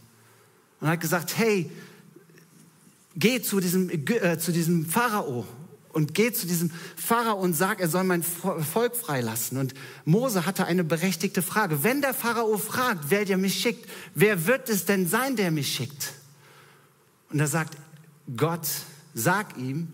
und 0.82 0.88
hat 0.88 1.00
gesagt, 1.00 1.38
hey, 1.38 1.72
geh 3.16 3.42
zu 3.42 3.60
diesem, 3.60 3.90
äh, 3.90 4.38
zu 4.38 4.52
diesem 4.52 4.86
Pharao 4.86 5.48
und 5.94 6.14
geh 6.14 6.34
zu 6.34 6.48
diesem 6.48 6.72
Pharao 6.96 7.40
und 7.40 7.54
sag, 7.54 7.80
er 7.80 7.88
soll 7.88 8.04
mein 8.04 8.24
Volk 8.24 8.96
freilassen. 8.96 9.58
Und 9.58 9.74
Mose 10.06 10.46
hatte 10.46 10.66
eine 10.66 10.84
berechtigte 10.84 11.42
Frage. 11.42 11.84
Wenn 11.84 12.02
der 12.02 12.14
Pharao 12.14 12.58
fragt, 12.58 13.06
wer 13.10 13.26
dir 13.26 13.38
mich 13.38 13.60
schickt, 13.60 13.90
wer 14.16 14.48
wird 14.48 14.70
es 14.70 14.86
denn 14.86 15.08
sein, 15.08 15.36
der 15.36 15.52
mich 15.52 15.74
schickt? 15.74 16.14
Und 17.30 17.40
er 17.40 17.48
sagt 17.48 17.78
Gott, 18.38 18.68
sag 19.14 19.58
ihm, 19.58 19.90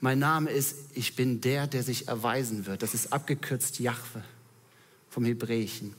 mein 0.00 0.18
Name 0.18 0.50
ist, 0.50 0.76
ich 0.94 1.14
bin 1.14 1.40
der, 1.40 1.66
der 1.66 1.82
sich 1.82 2.08
erweisen 2.08 2.66
wird. 2.66 2.82
Das 2.82 2.94
ist 2.94 3.12
abgekürzt 3.12 3.78
Jahwe 3.80 4.24
vom 5.10 5.24
Hebräischen. 5.24 5.94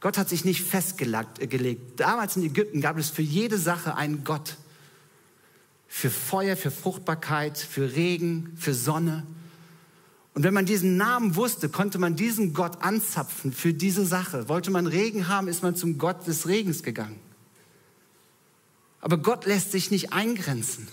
Gott 0.00 0.16
hat 0.18 0.28
sich 0.28 0.44
nicht 0.44 0.62
festgelegt. 0.62 1.38
Äh, 1.38 1.76
Damals 1.96 2.36
in 2.36 2.42
Ägypten 2.42 2.80
gab 2.80 2.98
es 2.98 3.10
für 3.10 3.22
jede 3.22 3.58
Sache 3.58 3.94
einen 3.96 4.24
Gott. 4.24 4.56
Für 5.86 6.10
Feuer, 6.10 6.56
für 6.56 6.70
Fruchtbarkeit, 6.70 7.58
für 7.58 7.94
Regen, 7.94 8.54
für 8.56 8.74
Sonne. 8.74 9.24
Und 10.34 10.42
wenn 10.42 10.54
man 10.54 10.64
diesen 10.64 10.96
Namen 10.96 11.36
wusste, 11.36 11.68
konnte 11.68 11.98
man 11.98 12.16
diesen 12.16 12.54
Gott 12.54 12.82
anzapfen 12.82 13.52
für 13.52 13.74
diese 13.74 14.06
Sache. 14.06 14.48
Wollte 14.48 14.70
man 14.70 14.86
Regen 14.86 15.28
haben, 15.28 15.48
ist 15.48 15.62
man 15.62 15.76
zum 15.76 15.98
Gott 15.98 16.26
des 16.26 16.46
Regens 16.46 16.82
gegangen. 16.82 17.18
Aber 19.00 19.18
Gott 19.18 19.46
lässt 19.46 19.72
sich 19.72 19.90
nicht 19.90 20.12
eingrenzen. 20.12 20.88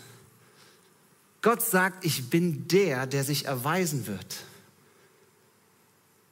Gott 1.41 1.61
sagt, 1.61 2.05
ich 2.05 2.29
bin 2.29 2.67
der, 2.67 3.05
der 3.05 3.23
sich 3.23 3.45
erweisen 3.45 4.07
wird. 4.07 4.37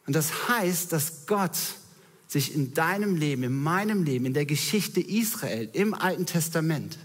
Und 0.08 0.16
das 0.16 0.50
heißt, 0.50 0.92
dass 0.92 1.26
Gott 1.26 1.58
sich 2.28 2.54
in 2.54 2.74
deinem 2.74 3.16
Leben, 3.16 3.44
in 3.44 3.64
meinem 3.64 4.04
Leben, 4.04 4.26
in 4.26 4.34
der 4.34 4.46
Geschichte 4.46 5.00
Israel, 5.00 5.70
im 5.74 5.94
Alten 5.94 6.26
Testament, 6.26 6.98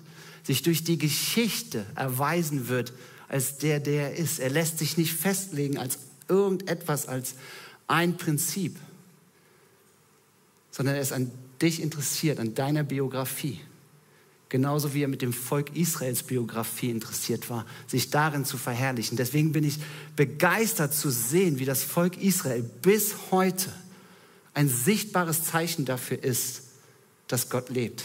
sich 0.42 0.62
durch 0.62 0.84
die 0.84 0.98
Geschichte 0.98 1.84
erweisen 1.94 2.68
wird 2.68 2.92
als 3.28 3.58
der, 3.58 3.80
der 3.80 4.10
er 4.10 4.16
ist. 4.16 4.40
Er 4.40 4.50
lässt 4.50 4.78
sich 4.78 4.96
nicht 4.96 5.14
festlegen 5.14 5.78
als 5.78 5.98
irgendetwas, 6.28 7.06
als 7.06 7.34
ein 7.86 8.16
Prinzip, 8.16 8.76
sondern 10.70 10.96
er 10.96 11.00
ist 11.00 11.12
an 11.12 11.30
dich 11.60 11.82
interessiert, 11.82 12.40
an 12.40 12.54
deiner 12.54 12.82
Biografie. 12.82 13.60
Genauso 14.50 14.94
wie 14.94 15.04
er 15.04 15.08
mit 15.08 15.22
dem 15.22 15.32
Volk 15.32 15.76
Israels 15.76 16.24
Biografie 16.24 16.90
interessiert 16.90 17.48
war, 17.50 17.64
sich 17.86 18.10
darin 18.10 18.44
zu 18.44 18.58
verherrlichen. 18.58 19.16
Deswegen 19.16 19.52
bin 19.52 19.62
ich 19.62 19.78
begeistert 20.16 20.92
zu 20.92 21.08
sehen, 21.08 21.60
wie 21.60 21.64
das 21.64 21.84
Volk 21.84 22.20
Israel 22.20 22.62
bis 22.82 23.14
heute 23.30 23.72
ein 24.52 24.68
sichtbares 24.68 25.44
Zeichen 25.44 25.84
dafür 25.84 26.22
ist, 26.24 26.62
dass 27.28 27.48
Gott 27.48 27.70
lebt 27.70 28.02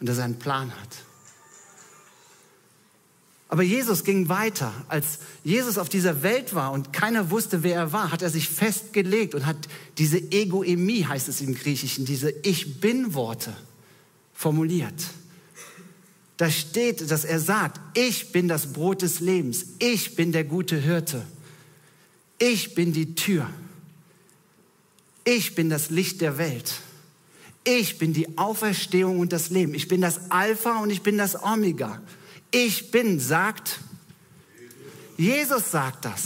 und 0.00 0.08
dass 0.08 0.18
er 0.18 0.24
einen 0.24 0.40
Plan 0.40 0.72
hat. 0.72 0.88
Aber 3.48 3.62
Jesus 3.62 4.02
ging 4.02 4.28
weiter. 4.28 4.72
Als 4.88 5.18
Jesus 5.44 5.78
auf 5.78 5.88
dieser 5.88 6.24
Welt 6.24 6.52
war 6.52 6.72
und 6.72 6.92
keiner 6.92 7.30
wusste, 7.30 7.62
wer 7.62 7.76
er 7.76 7.92
war, 7.92 8.10
hat 8.10 8.22
er 8.22 8.30
sich 8.30 8.48
festgelegt 8.48 9.36
und 9.36 9.46
hat 9.46 9.68
diese 9.98 10.18
Egoemie, 10.18 11.04
heißt 11.04 11.28
es 11.28 11.40
im 11.42 11.54
Griechischen, 11.54 12.06
diese 12.06 12.30
Ich 12.42 12.80
bin-Worte 12.80 13.54
formuliert. 14.42 14.94
Da 16.36 16.50
steht, 16.50 17.08
dass 17.10 17.24
er 17.24 17.38
sagt, 17.38 17.80
ich 17.96 18.32
bin 18.32 18.48
das 18.48 18.72
Brot 18.72 19.02
des 19.02 19.20
Lebens, 19.20 19.64
ich 19.78 20.16
bin 20.16 20.32
der 20.32 20.42
gute 20.42 20.76
Hirte, 20.76 21.24
ich 22.40 22.74
bin 22.74 22.92
die 22.92 23.14
Tür, 23.14 23.48
ich 25.24 25.54
bin 25.54 25.70
das 25.70 25.90
Licht 25.90 26.20
der 26.20 26.38
Welt, 26.38 26.74
ich 27.62 27.98
bin 27.98 28.12
die 28.12 28.36
Auferstehung 28.36 29.20
und 29.20 29.32
das 29.32 29.50
Leben, 29.50 29.74
ich 29.74 29.86
bin 29.86 30.00
das 30.00 30.32
Alpha 30.32 30.80
und 30.82 30.90
ich 30.90 31.02
bin 31.02 31.16
das 31.16 31.40
Omega. 31.40 32.02
Ich 32.50 32.90
bin, 32.90 33.20
sagt, 33.20 33.78
Jesus 35.16 35.70
sagt 35.70 36.04
das. 36.04 36.22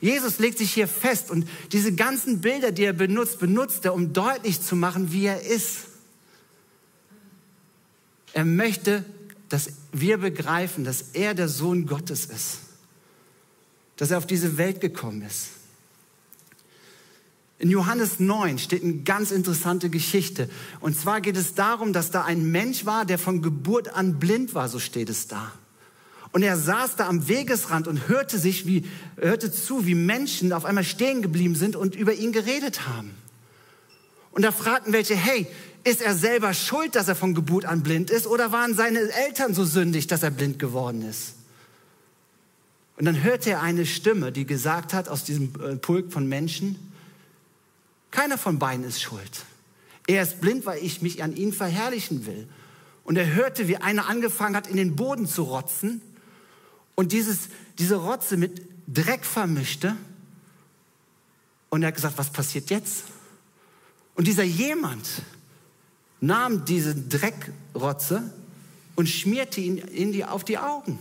Jesus 0.00 0.38
legt 0.38 0.56
sich 0.56 0.72
hier 0.72 0.88
fest 0.88 1.30
und 1.30 1.46
diese 1.72 1.94
ganzen 1.94 2.40
Bilder, 2.40 2.72
die 2.72 2.84
er 2.84 2.94
benutzt, 2.94 3.38
benutzt 3.38 3.84
er, 3.84 3.92
um 3.92 4.14
deutlich 4.14 4.62
zu 4.62 4.74
machen, 4.74 5.12
wie 5.12 5.26
er 5.26 5.42
ist. 5.42 5.89
Er 8.32 8.44
möchte, 8.44 9.04
dass 9.48 9.70
wir 9.92 10.18
begreifen, 10.18 10.84
dass 10.84 11.02
er 11.12 11.34
der 11.34 11.48
Sohn 11.48 11.86
Gottes 11.86 12.26
ist. 12.26 12.58
Dass 13.96 14.10
er 14.10 14.18
auf 14.18 14.26
diese 14.26 14.56
Welt 14.56 14.80
gekommen 14.80 15.22
ist. 15.22 15.48
In 17.58 17.70
Johannes 17.70 18.20
9 18.20 18.58
steht 18.58 18.82
eine 18.82 19.02
ganz 19.02 19.30
interessante 19.30 19.90
Geschichte. 19.90 20.48
Und 20.80 20.98
zwar 20.98 21.20
geht 21.20 21.36
es 21.36 21.54
darum, 21.54 21.92
dass 21.92 22.10
da 22.10 22.24
ein 22.24 22.50
Mensch 22.50 22.86
war, 22.86 23.04
der 23.04 23.18
von 23.18 23.42
Geburt 23.42 23.94
an 23.94 24.18
blind 24.18 24.54
war, 24.54 24.68
so 24.70 24.78
steht 24.78 25.10
es 25.10 25.28
da. 25.28 25.52
Und 26.32 26.42
er 26.42 26.56
saß 26.56 26.96
da 26.96 27.06
am 27.06 27.28
Wegesrand 27.28 27.86
und 27.86 28.08
hörte 28.08 28.38
sich 28.38 28.66
wie, 28.66 28.88
hörte 29.16 29.52
zu, 29.52 29.84
wie 29.84 29.94
Menschen 29.94 30.54
auf 30.54 30.64
einmal 30.64 30.84
stehen 30.84 31.20
geblieben 31.20 31.54
sind 31.54 31.76
und 31.76 31.94
über 31.94 32.14
ihn 32.14 32.32
geredet 32.32 32.86
haben. 32.88 33.10
Und 34.30 34.42
da 34.42 34.52
fragten 34.52 34.92
welche, 34.92 35.16
hey, 35.16 35.46
ist 35.84 36.02
er 36.02 36.14
selber 36.14 36.54
schuld, 36.54 36.94
dass 36.94 37.08
er 37.08 37.14
von 37.14 37.34
Geburt 37.34 37.64
an 37.64 37.82
blind 37.82 38.10
ist 38.10 38.26
oder 38.26 38.52
waren 38.52 38.74
seine 38.74 39.00
Eltern 39.26 39.54
so 39.54 39.64
sündig, 39.64 40.06
dass 40.06 40.22
er 40.22 40.30
blind 40.30 40.58
geworden 40.58 41.02
ist? 41.02 41.34
Und 42.96 43.06
dann 43.06 43.22
hörte 43.22 43.50
er 43.50 43.62
eine 43.62 43.86
Stimme, 43.86 44.30
die 44.30 44.44
gesagt 44.44 44.92
hat 44.92 45.08
aus 45.08 45.24
diesem 45.24 45.54
äh, 45.62 45.76
Pulk 45.76 46.12
von 46.12 46.26
Menschen, 46.26 46.76
keiner 48.10 48.36
von 48.36 48.58
beiden 48.58 48.84
ist 48.84 49.00
schuld. 49.00 49.44
Er 50.06 50.22
ist 50.22 50.40
blind, 50.40 50.66
weil 50.66 50.84
ich 50.84 51.00
mich 51.00 51.22
an 51.22 51.34
ihn 51.34 51.52
verherrlichen 51.52 52.26
will. 52.26 52.48
Und 53.04 53.16
er 53.16 53.32
hörte, 53.32 53.68
wie 53.68 53.76
einer 53.76 54.08
angefangen 54.08 54.56
hat, 54.56 54.66
in 54.66 54.76
den 54.76 54.96
Boden 54.96 55.26
zu 55.26 55.44
rotzen 55.44 56.02
und 56.94 57.12
dieses, 57.12 57.48
diese 57.78 57.96
Rotze 57.96 58.36
mit 58.36 58.62
Dreck 58.86 59.24
vermischte. 59.24 59.96
Und 61.70 61.82
er 61.82 61.88
hat 61.88 61.94
gesagt, 61.94 62.18
was 62.18 62.30
passiert 62.30 62.68
jetzt? 62.70 63.04
Und 64.14 64.26
dieser 64.26 64.42
jemand 64.42 65.06
nahm 66.20 66.64
diese 66.64 66.94
Dreckrotze 66.94 68.32
und 68.96 69.08
schmierte 69.08 69.60
ihn 69.60 69.78
in 69.78 70.12
die, 70.12 70.24
auf 70.24 70.44
die 70.44 70.58
Augen 70.58 70.98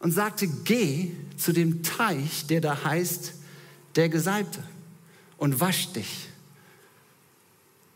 und 0.00 0.12
sagte, 0.12 0.46
geh 0.46 1.10
zu 1.36 1.52
dem 1.52 1.82
Teich, 1.82 2.46
der 2.46 2.60
da 2.60 2.84
heißt, 2.84 3.34
der 3.96 4.08
Gesalbte 4.08 4.62
und 5.38 5.60
wasch 5.60 5.92
dich. 5.92 6.28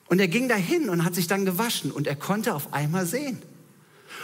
Und 0.08 0.18
er 0.18 0.28
ging 0.28 0.48
dahin 0.48 0.88
und 0.88 1.04
hat 1.04 1.14
sich 1.14 1.28
dann 1.28 1.44
gewaschen 1.44 1.92
und 1.92 2.06
er 2.06 2.16
konnte 2.16 2.54
auf 2.54 2.72
einmal 2.72 3.06
sehen. 3.06 3.40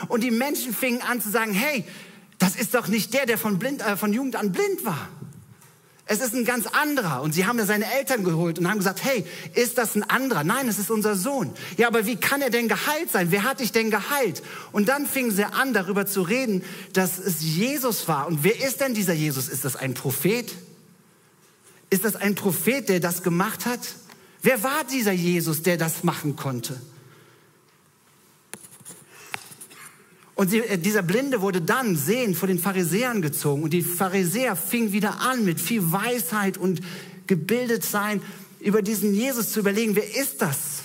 Und 0.09 0.25
die 0.25 0.31
Menschen 0.31 0.75
fingen 0.75 1.01
an 1.01 1.21
zu 1.21 1.31
sagen, 1.31 1.53
hey, 1.53 1.85
das 2.39 2.57
ist 2.57 2.75
doch 2.75 2.89
nicht 2.89 3.15
der, 3.15 3.25
der 3.25 3.39
von, 3.39 3.59
blind, 3.59 3.81
äh, 3.83 3.97
von 3.97 4.13
Jugend 4.13 4.37
an 4.37 4.53
blind 4.53 4.85
war. 4.85 5.09
Es 6.09 6.21
ist 6.21 6.35
ein 6.35 6.45
ganz 6.45 6.67
anderer. 6.69 7.21
Und 7.23 7.33
sie 7.33 7.47
haben 7.47 7.59
ja 7.59 7.67
seine 7.67 7.93
Eltern 7.93 8.23
geholt 8.23 8.61
und 8.61 8.71
haben 8.71 8.79
gesagt, 8.79 9.03
hey, 9.03 9.27
ist 9.55 9.77
das 9.77 9.97
ein 9.97 10.05
anderer? 10.05 10.45
Nein, 10.45 10.69
es 10.69 10.79
ist 10.79 10.89
unser 10.89 11.17
Sohn. 11.17 11.53
Ja, 11.77 11.89
aber 11.89 12.07
wie 12.07 12.15
kann 12.15 12.41
er 12.41 12.51
denn 12.51 12.69
geheilt 12.69 13.11
sein? 13.11 13.33
Wer 13.33 13.43
hat 13.43 13.59
dich 13.59 13.73
denn 13.73 13.91
geheilt? 13.91 14.43
Und 14.71 14.89
dann 14.89 15.07
fingen 15.07 15.33
sie 15.33 15.45
an, 15.45 15.75
darüber 15.75 16.07
zu 16.07 16.23
reden, 16.23 16.63
dass 16.93 17.19
es 17.19 17.43
Jesus 17.43 18.07
war. 18.07 18.29
Und 18.29 18.45
wer 18.45 18.65
ist 18.65 18.81
denn 18.81 18.95
dieser 18.95 19.15
Jesus? 19.15 19.49
Ist 19.49 19.65
das 19.65 19.75
ein 19.75 19.95
Prophet? 19.95 20.55
Ist 21.91 22.05
das 22.05 22.15
ein 22.15 22.37
Prophet, 22.37 22.89
der 22.89 23.01
das 23.01 23.25
gemacht 23.25 23.67
hat? 23.67 23.81
Wer 24.43 24.63
war 24.63 24.85
dieser 24.85 25.13
Jesus, 25.13 25.63
der 25.63 25.77
das 25.77 26.05
machen 26.05 26.37
konnte? 26.37 26.81
Und 30.37 30.51
sie, 30.51 30.59
äh, 30.61 30.79
dieser 30.79 31.03
Blinde 31.03 31.41
wurde 31.41 31.61
dann 31.61 31.97
sehend 31.97 32.37
vor 32.37 32.47
den 32.47 32.61
Pharisäern 32.61 33.23
gezogen. 33.23 33.65
Und 33.65 33.73
die 33.73 33.83
Pharisäer 33.83 34.55
fingen 34.55 34.93
wieder 34.93 35.21
an, 35.21 35.45
mit 35.45 35.61
viel 35.61 35.91
Weisheit 35.91 36.59
und 36.59 36.81
gebildet 37.27 37.85
sein, 37.85 38.23
über 38.61 38.83
diesen 38.83 39.15
Jesus 39.15 39.51
zu 39.51 39.61
überlegen, 39.61 39.97
wer 39.97 40.17
ist 40.17 40.43
das? 40.43 40.83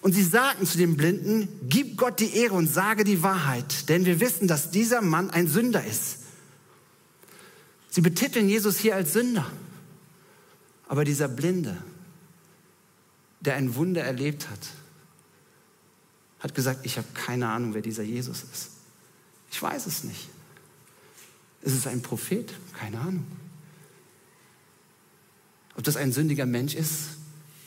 Und 0.00 0.14
sie 0.14 0.22
sagten 0.22 0.66
zu 0.66 0.78
dem 0.78 0.96
Blinden, 0.96 1.48
gib 1.68 1.96
Gott 1.98 2.20
die 2.20 2.36
Ehre 2.36 2.54
und 2.54 2.72
sage 2.72 3.02
die 3.02 3.22
Wahrheit, 3.22 3.88
denn 3.88 4.06
wir 4.06 4.20
wissen, 4.20 4.46
dass 4.46 4.70
dieser 4.70 5.02
Mann 5.02 5.30
ein 5.30 5.48
Sünder 5.48 5.84
ist. 5.84 6.18
Sie 7.90 8.02
betiteln 8.02 8.48
Jesus 8.48 8.78
hier 8.78 8.94
als 8.94 9.14
Sünder. 9.14 9.50
Aber 10.86 11.04
dieser 11.04 11.26
Blinde, 11.26 11.76
der 13.40 13.56
ein 13.56 13.74
Wunder 13.74 14.04
erlebt 14.04 14.48
hat, 14.48 14.60
hat 16.40 16.54
gesagt, 16.54 16.84
ich 16.84 16.98
habe 16.98 17.08
keine 17.14 17.48
Ahnung, 17.48 17.74
wer 17.74 17.82
dieser 17.82 18.02
Jesus 18.02 18.42
ist. 18.52 18.70
Ich 19.50 19.60
weiß 19.60 19.86
es 19.86 20.04
nicht. 20.04 20.28
Ist 21.62 21.74
es 21.74 21.86
ein 21.86 22.02
Prophet? 22.02 22.52
Keine 22.78 23.00
Ahnung. 23.00 23.26
Ob 25.76 25.84
das 25.84 25.96
ein 25.96 26.12
sündiger 26.12 26.46
Mensch 26.46 26.74
ist? 26.74 27.08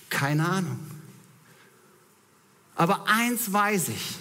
Keine 0.09 0.47
Ahnung. 0.47 0.79
Aber 2.75 3.07
eins 3.07 3.51
weiß 3.51 3.89
ich. 3.89 4.15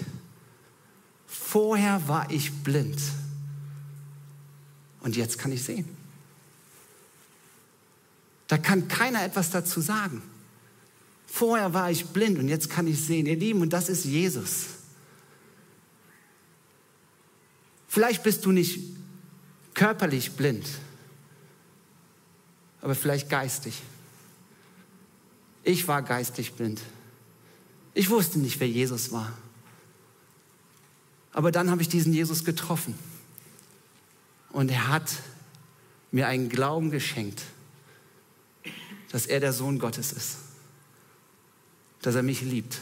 Vorher 1.26 2.08
war 2.08 2.30
ich 2.30 2.52
blind. 2.62 3.00
Und 5.00 5.16
jetzt 5.16 5.38
kann 5.38 5.52
ich 5.52 5.62
sehen. 5.62 5.88
Da 8.48 8.58
kann 8.58 8.88
keiner 8.88 9.22
etwas 9.22 9.50
dazu 9.50 9.80
sagen. 9.80 10.22
Vorher 11.30 11.74
war 11.74 11.90
ich 11.90 12.06
blind 12.06 12.38
und 12.38 12.48
jetzt 12.48 12.70
kann 12.70 12.86
ich 12.86 13.04
sehen. 13.04 13.26
Ihr 13.26 13.36
Lieben, 13.36 13.60
und 13.60 13.72
das 13.72 13.90
ist 13.90 14.04
Jesus. 14.04 14.66
Vielleicht 17.86 18.22
bist 18.22 18.44
du 18.44 18.50
nicht 18.50 18.80
körperlich 19.74 20.32
blind, 20.32 20.66
aber 22.80 22.94
vielleicht 22.94 23.28
geistig. 23.28 23.82
Ich 25.62 25.86
war 25.86 26.02
geistig 26.02 26.54
blind. 26.54 26.80
Ich 27.94 28.08
wusste 28.08 28.38
nicht, 28.38 28.58
wer 28.58 28.68
Jesus 28.68 29.12
war. 29.12 29.32
Aber 31.32 31.52
dann 31.52 31.70
habe 31.70 31.82
ich 31.82 31.88
diesen 31.88 32.14
Jesus 32.14 32.44
getroffen. 32.44 32.94
Und 34.50 34.70
er 34.70 34.88
hat 34.88 35.14
mir 36.10 36.26
einen 36.26 36.48
Glauben 36.48 36.90
geschenkt, 36.90 37.42
dass 39.12 39.26
er 39.26 39.40
der 39.40 39.52
Sohn 39.52 39.78
Gottes 39.78 40.12
ist 40.12 40.47
dass 42.02 42.14
er 42.14 42.22
mich 42.22 42.42
liebt 42.42 42.80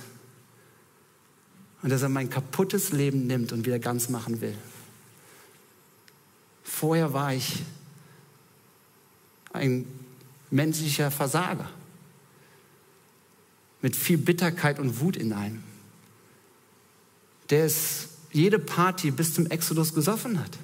und 1.83 1.91
dass 1.91 2.03
er 2.03 2.09
mein 2.09 2.31
kaputtes 2.31 2.93
Leben 2.93 3.27
nimmt 3.27 3.53
und 3.53 3.67
wieder 3.67 3.79
ganz 3.79 4.09
machen 4.09 4.41
will. 4.41 4.57
Vorher 6.65 7.13
war 7.13 7.33
ich 7.33 7.63
ein 9.53 9.87
menschlicher 10.51 11.11
Versager 11.11 11.71
mit 13.83 13.97
viel 13.97 14.19
Bitterkeit 14.19 14.79
und 14.79 15.01
Wut 15.01 15.17
in 15.17 15.33
einem, 15.33 15.63
der 17.51 17.65
es 17.65 18.09
jede 18.33 18.59
Party 18.59 19.11
bis 19.11 19.35
zum 19.35 19.47
Exodus 19.47 19.95
gesoffen 19.95 20.41
hat, 20.41 20.59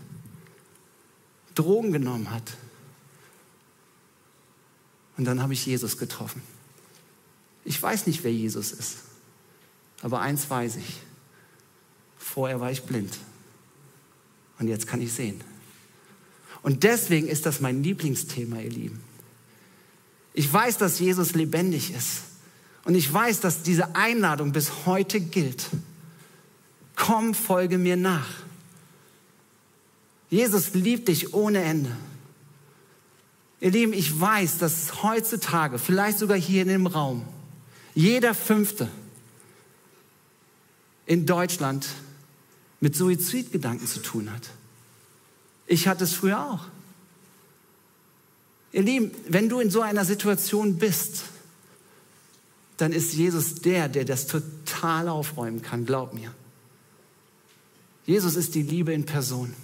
Drogen 1.55 1.93
genommen 1.93 2.31
hat. 2.31 2.57
Und 5.17 5.25
dann 5.25 5.41
habe 5.41 5.53
ich 5.53 5.65
Jesus 5.65 5.99
getroffen. 5.99 6.43
Ich 7.65 7.81
weiß 7.81 8.07
nicht, 8.07 8.25
wer 8.25 8.33
Jesus 8.33 8.73
ist. 8.73 8.99
Aber 10.03 10.21
eins 10.21 10.49
weiß 10.49 10.77
ich. 10.77 11.01
Vorher 12.19 12.61
war 12.61 12.71
ich 12.71 12.83
blind. 12.83 13.19
Und 14.59 14.69
jetzt 14.69 14.87
kann 14.87 15.01
ich 15.01 15.13
sehen. 15.13 15.41
Und 16.63 16.85
deswegen 16.85 17.29
ist 17.29 17.47
das 17.47 17.61
mein 17.61 17.83
Lieblingsthema, 17.83 18.61
ihr 18.61 18.71
Lieben. 18.71 19.01
Ich 20.35 20.51
weiß, 20.51 20.79
dass 20.79 20.99
Jesus 20.99 21.35
lebendig 21.35 21.93
ist. 21.93 22.23
Und 22.85 22.95
ich 22.95 23.13
weiß, 23.13 23.41
dass 23.41 23.63
diese 23.63 23.95
Einladung 23.95 24.53
bis 24.53 24.87
heute 24.87 25.21
gilt. 25.21 25.67
Komm, 26.97 27.35
folge 27.35 27.79
mir 27.79 27.97
nach. 27.97 28.29
Jesus 30.31 30.75
liebt 30.75 31.09
dich 31.09 31.35
ohne 31.35 31.63
Ende. 31.63 31.95
Ihr 33.61 33.71
Lieben, 33.71 33.93
ich 33.93 34.19
weiß, 34.19 34.59
dass 34.59 35.03
heutzutage, 35.03 35.79
vielleicht 35.79 36.19
sogar 36.19 36.39
hier 36.39 36.63
in 36.63 36.69
dem 36.69 36.87
Raum, 36.87 37.25
jeder 37.95 38.35
Fünfte 38.35 38.89
in 41.07 41.27
Deutschland 41.27 41.87
mit 42.81 42.97
Suizidgedanken 42.97 43.87
zu 43.87 44.01
tun 44.01 44.33
hat. 44.33 44.51
Ich 45.67 45.89
hatte 45.89 46.05
es 46.05 46.15
früher 46.15 46.41
auch. 46.41 46.67
Ihr 48.73 48.83
Lieben, 48.83 49.11
wenn 49.29 49.49
du 49.49 49.61
in 49.61 49.71
so 49.71 49.83
einer 49.83 50.05
Situation 50.05 50.79
bist, 50.79 51.25
dann 52.79 52.93
ist 52.93 53.13
Jesus 53.13 53.57
der, 53.57 53.89
der 53.89 54.05
das 54.05 54.27
total 54.27 55.09
aufräumen 55.09 55.63
kann, 55.63 55.85
glaub 55.85 56.15
mir. 56.15 56.35
Jesus 58.07 58.35
ist 58.35 58.55
die 58.55 58.63
Liebe 58.63 58.93
in 58.93 59.07
Person. 59.07 59.55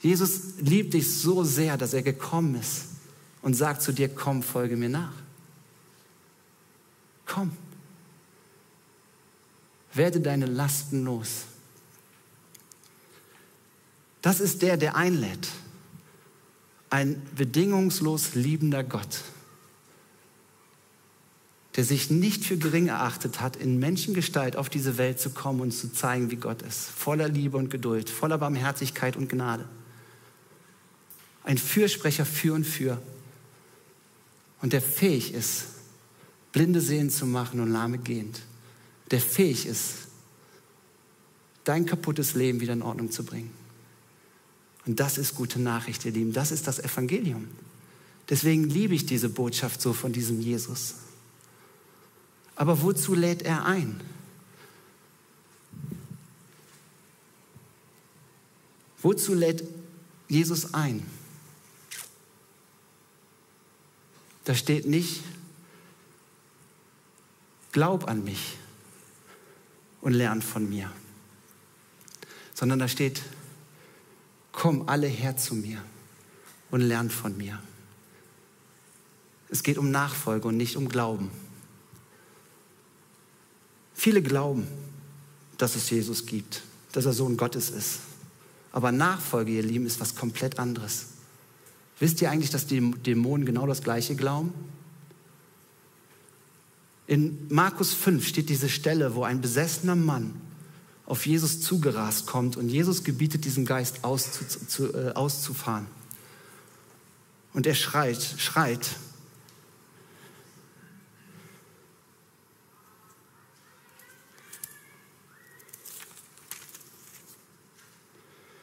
Jesus 0.00 0.54
liebt 0.60 0.94
dich 0.94 1.14
so 1.14 1.44
sehr, 1.44 1.76
dass 1.76 1.94
er 1.94 2.02
gekommen 2.02 2.54
ist 2.56 2.86
und 3.42 3.54
sagt 3.54 3.82
zu 3.82 3.92
dir, 3.92 4.08
komm, 4.08 4.42
folge 4.42 4.76
mir 4.76 4.88
nach. 4.88 5.12
Komm. 7.26 7.52
Werde 9.92 10.20
deine 10.20 10.46
Lasten 10.46 11.04
los. 11.04 11.46
Das 14.22 14.40
ist 14.40 14.62
der, 14.62 14.76
der 14.76 14.96
einlädt. 14.96 15.48
Ein 16.90 17.20
bedingungslos 17.36 18.34
liebender 18.34 18.82
Gott, 18.84 19.22
der 21.76 21.84
sich 21.84 22.10
nicht 22.10 22.44
für 22.44 22.56
gering 22.56 22.88
erachtet 22.88 23.40
hat, 23.40 23.56
in 23.56 23.78
Menschengestalt 23.78 24.56
auf 24.56 24.68
diese 24.68 24.98
Welt 24.98 25.20
zu 25.20 25.30
kommen 25.30 25.60
und 25.60 25.72
zu 25.72 25.92
zeigen, 25.92 26.30
wie 26.30 26.36
Gott 26.36 26.62
ist. 26.62 26.86
Voller 26.86 27.28
Liebe 27.28 27.56
und 27.56 27.70
Geduld, 27.70 28.08
voller 28.08 28.38
Barmherzigkeit 28.38 29.16
und 29.16 29.28
Gnade. 29.28 29.68
Ein 31.44 31.58
Fürsprecher 31.58 32.24
für 32.26 32.54
und 32.54 32.64
für. 32.64 33.00
und 34.60 34.72
der 34.72 34.82
fähig 34.82 35.34
ist, 35.34 35.66
Blinde 36.56 36.80
sehen 36.80 37.10
zu 37.10 37.26
machen 37.26 37.60
und 37.60 37.70
Lahme 37.70 37.98
gehend, 37.98 38.40
der 39.10 39.20
fähig 39.20 39.66
ist, 39.66 40.08
dein 41.64 41.84
kaputtes 41.84 42.32
Leben 42.32 42.62
wieder 42.62 42.72
in 42.72 42.80
Ordnung 42.80 43.10
zu 43.10 43.24
bringen. 43.26 43.50
Und 44.86 44.98
das 44.98 45.18
ist 45.18 45.34
gute 45.34 45.60
Nachricht, 45.60 46.06
ihr 46.06 46.12
Lieben. 46.12 46.32
Das 46.32 46.52
ist 46.52 46.66
das 46.66 46.78
Evangelium. 46.78 47.46
Deswegen 48.30 48.64
liebe 48.70 48.94
ich 48.94 49.04
diese 49.04 49.28
Botschaft 49.28 49.82
so 49.82 49.92
von 49.92 50.14
diesem 50.14 50.40
Jesus. 50.40 50.94
Aber 52.54 52.80
wozu 52.80 53.14
lädt 53.14 53.42
er 53.42 53.66
ein? 53.66 54.00
Wozu 59.02 59.34
lädt 59.34 59.62
Jesus 60.26 60.72
ein? 60.72 61.02
Da 64.44 64.54
steht 64.54 64.86
nicht, 64.86 65.20
glaub 67.76 68.08
an 68.08 68.24
mich 68.24 68.56
und 70.00 70.14
lern 70.14 70.40
von 70.40 70.66
mir, 70.66 70.90
sondern 72.54 72.78
da 72.78 72.88
steht, 72.88 73.20
komm 74.50 74.88
alle 74.88 75.08
her 75.08 75.36
zu 75.36 75.54
mir 75.54 75.82
und 76.70 76.80
lern 76.80 77.10
von 77.10 77.36
mir. 77.36 77.60
Es 79.50 79.62
geht 79.62 79.76
um 79.76 79.90
Nachfolge 79.90 80.48
und 80.48 80.56
nicht 80.56 80.78
um 80.78 80.88
Glauben. 80.88 81.30
Viele 83.92 84.22
glauben, 84.22 84.66
dass 85.58 85.76
es 85.76 85.90
Jesus 85.90 86.24
gibt, 86.24 86.62
dass 86.92 87.04
er 87.04 87.12
Sohn 87.12 87.36
Gottes 87.36 87.68
ist. 87.68 87.98
Aber 88.72 88.90
Nachfolge, 88.90 89.52
ihr 89.52 89.62
Lieben, 89.62 89.84
ist 89.84 90.00
was 90.00 90.14
komplett 90.14 90.58
anderes. 90.58 91.08
Wisst 91.98 92.22
ihr 92.22 92.30
eigentlich, 92.30 92.50
dass 92.50 92.66
die 92.66 92.92
Dämonen 92.92 93.44
genau 93.44 93.66
das 93.66 93.82
Gleiche 93.82 94.16
glauben? 94.16 94.54
In 97.06 97.46
Markus 97.48 97.94
5 97.94 98.26
steht 98.26 98.48
diese 98.48 98.68
Stelle, 98.68 99.14
wo 99.14 99.22
ein 99.22 99.40
besessener 99.40 99.94
Mann 99.94 100.40
auf 101.06 101.24
Jesus 101.24 101.60
zugerast 101.60 102.26
kommt 102.26 102.56
und 102.56 102.68
Jesus 102.68 103.04
gebietet 103.04 103.44
diesem 103.44 103.64
Geist 103.64 104.02
auszu, 104.02 104.44
zu, 104.44 104.92
äh, 104.92 105.12
auszufahren. 105.12 105.86
Und 107.52 107.66
er 107.66 107.76
schreit, 107.76 108.20
schreit. 108.38 108.90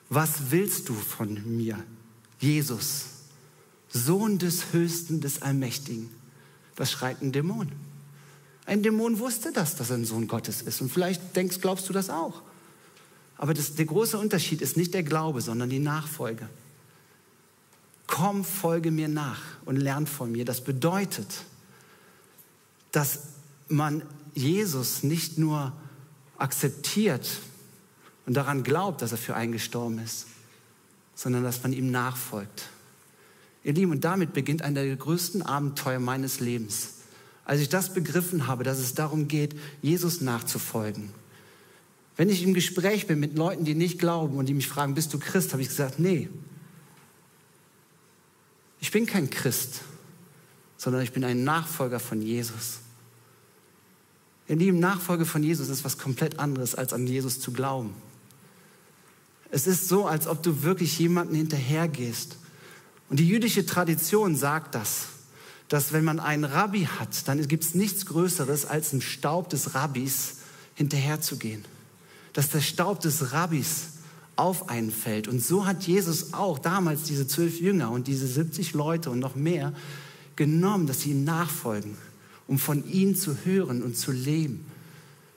Was 0.09 0.51
willst 0.51 0.89
du 0.89 0.93
von 0.93 1.57
mir, 1.57 1.81
Jesus, 2.39 3.05
Sohn 3.89 4.37
des 4.37 4.73
Höchsten, 4.73 5.21
des 5.21 5.41
Allmächtigen? 5.41 6.09
Das 6.75 6.91
schreit 6.91 7.21
ein 7.21 7.31
Dämon. 7.31 7.71
Ein 8.65 8.81
Dämon 8.81 9.19
wusste 9.19 9.51
das, 9.51 9.75
dass 9.75 9.89
er 9.89 9.97
ein 9.97 10.05
Sohn 10.05 10.27
Gottes 10.27 10.61
ist. 10.61 10.81
Und 10.81 10.91
vielleicht 10.91 11.35
denkst, 11.35 11.59
glaubst 11.59 11.89
du 11.89 11.93
das 11.93 12.09
auch. 12.09 12.41
Aber 13.37 13.53
das, 13.53 13.75
der 13.75 13.85
große 13.85 14.17
Unterschied 14.17 14.61
ist 14.61 14.77
nicht 14.77 14.93
der 14.93 15.03
Glaube, 15.03 15.41
sondern 15.41 15.69
die 15.69 15.79
Nachfolge. 15.79 16.47
Komm, 18.07 18.45
folge 18.45 18.91
mir 18.91 19.07
nach 19.07 19.41
und 19.65 19.77
lern 19.77 20.07
von 20.07 20.31
mir. 20.31 20.45
Das 20.45 20.63
bedeutet, 20.63 21.27
dass 22.91 23.19
man 23.67 24.03
Jesus 24.33 25.03
nicht 25.03 25.37
nur 25.37 25.73
akzeptiert 26.37 27.27
und 28.25 28.35
daran 28.35 28.63
glaubt, 28.63 29.01
dass 29.01 29.11
er 29.11 29.17
für 29.17 29.35
einen 29.35 29.51
gestorben 29.51 29.99
ist, 29.99 30.27
sondern 31.15 31.43
dass 31.43 31.63
man 31.63 31.73
ihm 31.73 31.91
nachfolgt. 31.91 32.69
Ihr 33.63 33.73
Lieben, 33.73 33.91
und 33.91 34.03
damit 34.03 34.33
beginnt 34.33 34.61
einer 34.61 34.83
der 34.83 34.95
größten 34.95 35.41
Abenteuer 35.41 35.99
meines 35.99 36.39
Lebens. 36.39 36.95
Als 37.45 37.61
ich 37.61 37.69
das 37.69 37.93
begriffen 37.93 38.47
habe, 38.47 38.63
dass 38.63 38.79
es 38.79 38.93
darum 38.93 39.27
geht, 39.27 39.55
Jesus 39.81 40.21
nachzufolgen. 40.21 41.09
Wenn 42.15 42.29
ich 42.29 42.43
im 42.43 42.53
Gespräch 42.53 43.07
bin 43.07 43.19
mit 43.19 43.37
Leuten, 43.37 43.65
die 43.65 43.75
nicht 43.75 43.99
glauben 43.99 44.37
und 44.37 44.47
die 44.47 44.53
mich 44.53 44.67
fragen, 44.67 44.93
bist 44.93 45.13
du 45.13 45.19
Christ, 45.19 45.51
habe 45.51 45.61
ich 45.61 45.69
gesagt, 45.69 45.99
nee. 45.99 46.29
Ich 48.79 48.91
bin 48.91 49.05
kein 49.05 49.29
Christ, 49.29 49.81
sondern 50.77 51.01
ich 51.01 51.11
bin 51.11 51.23
ein 51.23 51.43
Nachfolger 51.43 51.99
von 51.99 52.21
Jesus. 52.21 52.79
Ihr 54.47 54.57
Lieben, 54.57 54.79
Nachfolge 54.79 55.25
von 55.25 55.41
Jesus 55.41 55.69
ist 55.69 55.83
was 55.83 55.97
komplett 55.97 56.39
anderes, 56.39 56.75
als 56.75 56.93
an 56.93 57.07
Jesus 57.07 57.39
zu 57.39 57.51
glauben. 57.51 57.93
Es 59.51 59.67
ist 59.67 59.87
so, 59.87 60.05
als 60.05 60.27
ob 60.27 60.43
du 60.43 60.63
wirklich 60.63 60.99
jemanden 60.99 61.35
hinterhergehst. 61.35 62.37
Und 63.09 63.19
die 63.19 63.27
jüdische 63.27 63.65
Tradition 63.65 64.35
sagt 64.35 64.75
das 64.75 65.07
dass 65.73 65.91
wenn 65.91 66.03
man 66.03 66.19
einen 66.19 66.43
Rabbi 66.43 66.87
hat, 66.99 67.27
dann 67.27 67.47
gibt 67.47 67.63
es 67.63 67.73
nichts 67.73 68.05
Größeres, 68.05 68.67
als 68.67 68.93
im 68.93 69.01
Staub 69.01 69.49
des 69.49 69.73
Rabbis 69.73 70.35
hinterherzugehen. 70.75 71.65
Dass 72.33 72.49
der 72.49 72.61
Staub 72.61 72.99
des 72.99 73.31
Rabbis 73.31 73.85
auf 74.35 74.69
einen 74.69 74.91
fällt. 74.91 75.27
Und 75.27 75.43
so 75.43 75.65
hat 75.65 75.81
Jesus 75.87 76.33
auch 76.35 76.59
damals 76.59 77.01
diese 77.05 77.25
zwölf 77.25 77.59
Jünger 77.59 77.89
und 77.89 78.05
diese 78.05 78.27
70 78.27 78.75
Leute 78.75 79.09
und 79.09 79.17
noch 79.17 79.33
mehr 79.33 79.73
genommen, 80.35 80.85
dass 80.85 81.01
sie 81.01 81.09
ihm 81.09 81.23
nachfolgen, 81.23 81.97
um 82.45 82.59
von 82.59 82.87
ihnen 82.87 83.15
zu 83.15 83.35
hören 83.43 83.81
und 83.81 83.97
zu 83.97 84.11
leben. 84.11 84.63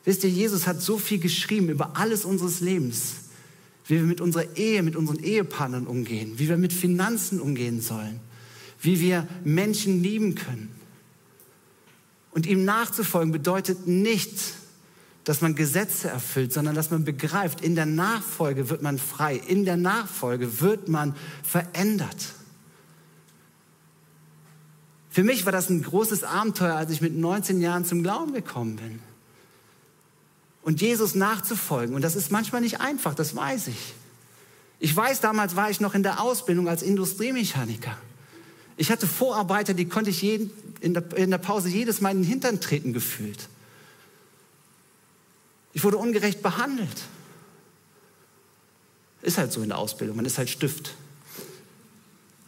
Wisst 0.05 0.23
ihr, 0.23 0.29
Jesus 0.29 0.67
hat 0.67 0.83
so 0.83 0.99
viel 0.99 1.19
geschrieben 1.19 1.71
über 1.71 1.97
alles 1.97 2.27
unseres 2.27 2.61
Lebens, 2.61 3.15
wie 3.87 3.95
wir 3.95 4.03
mit 4.03 4.21
unserer 4.21 4.55
Ehe, 4.55 4.83
mit 4.83 4.97
unseren 4.97 5.21
Ehepartnern 5.21 5.87
umgehen, 5.87 6.35
wie 6.37 6.51
wir 6.51 6.59
mit 6.59 6.75
Finanzen 6.75 7.41
umgehen 7.41 7.81
sollen 7.81 8.21
wie 8.81 9.01
wir 9.01 9.27
Menschen 9.45 10.03
lieben 10.03 10.35
können. 10.35 10.71
Und 12.31 12.47
ihm 12.47 12.65
nachzufolgen 12.65 13.33
bedeutet 13.33 13.87
nicht, 13.87 14.55
dass 15.25 15.41
man 15.41 15.55
Gesetze 15.55 16.09
erfüllt, 16.09 16.53
sondern 16.53 16.75
dass 16.75 16.91
man 16.91 17.05
begreift, 17.05 17.61
in 17.61 17.75
der 17.75 17.87
Nachfolge 17.87 18.71
wird 18.71 18.83
man 18.83 18.99
frei, 18.99 19.37
in 19.37 19.65
der 19.65 19.77
Nachfolge 19.77 20.61
wird 20.61 20.89
man 20.89 21.17
verändert. 21.43 22.35
Für 25.11 25.25
mich 25.25 25.47
war 25.47 25.51
das 25.53 25.71
ein 25.71 25.83
großes 25.83 26.25
Abenteuer, 26.25 26.77
als 26.77 26.91
ich 26.91 27.01
mit 27.01 27.17
19 27.17 27.61
Jahren 27.63 27.87
zum 27.87 28.03
Glauben 28.03 28.35
gekommen 28.35 28.77
bin. 28.77 29.01
Und 30.63 30.83
Jesus 30.83 31.15
nachzufolgen. 31.15 31.95
Und 31.95 32.03
das 32.03 32.17
ist 32.17 32.31
manchmal 32.31 32.61
nicht 32.61 32.81
einfach, 32.81 33.15
das 33.15 33.35
weiß 33.35 33.69
ich. 33.69 33.95
Ich 34.79 34.95
weiß, 34.95 35.23
damals 35.23 35.57
war 35.57 35.71
ich 35.71 35.81
noch 35.81 35.95
in 35.95 36.03
der 36.03 36.21
Ausbildung 36.21 36.69
als 36.69 36.83
Industriemechaniker. 36.83 37.97
Ich 38.77 38.91
hatte 38.91 39.07
Vorarbeiter, 39.07 39.75
die 39.75 39.87
konnte 39.87 40.11
ich 40.11 40.23
jeden, 40.23 40.51
in, 40.81 40.95
der, 40.95 41.17
in 41.17 41.31
der 41.31 41.39
Pause 41.39 41.69
jedes 41.69 42.01
Mal 42.01 42.11
in 42.11 42.23
den 42.23 42.29
Hintern 42.29 42.61
treten 42.61 42.93
gefühlt. 42.93 43.49
Ich 45.73 45.85
wurde 45.85 45.97
ungerecht 45.97 46.43
behandelt. 46.43 47.05
Ist 49.23 49.39
halt 49.39 49.53
so 49.53 49.63
in 49.63 49.69
der 49.69 49.79
Ausbildung, 49.79 50.17
man 50.17 50.27
ist 50.27 50.39
halt 50.39 50.51
Stift. 50.51 50.95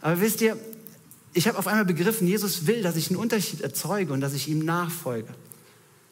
Aber 0.01 0.21
wisst 0.21 0.41
ihr, 0.41 0.57
ich 1.33 1.47
habe 1.47 1.57
auf 1.57 1.67
einmal 1.67 1.85
begriffen, 1.85 2.27
Jesus 2.27 2.67
will, 2.67 2.81
dass 2.81 2.95
ich 2.95 3.09
einen 3.09 3.19
Unterschied 3.19 3.61
erzeuge 3.61 4.13
und 4.13 4.21
dass 4.21 4.33
ich 4.33 4.47
ihm 4.47 4.63
nachfolge. 4.65 5.33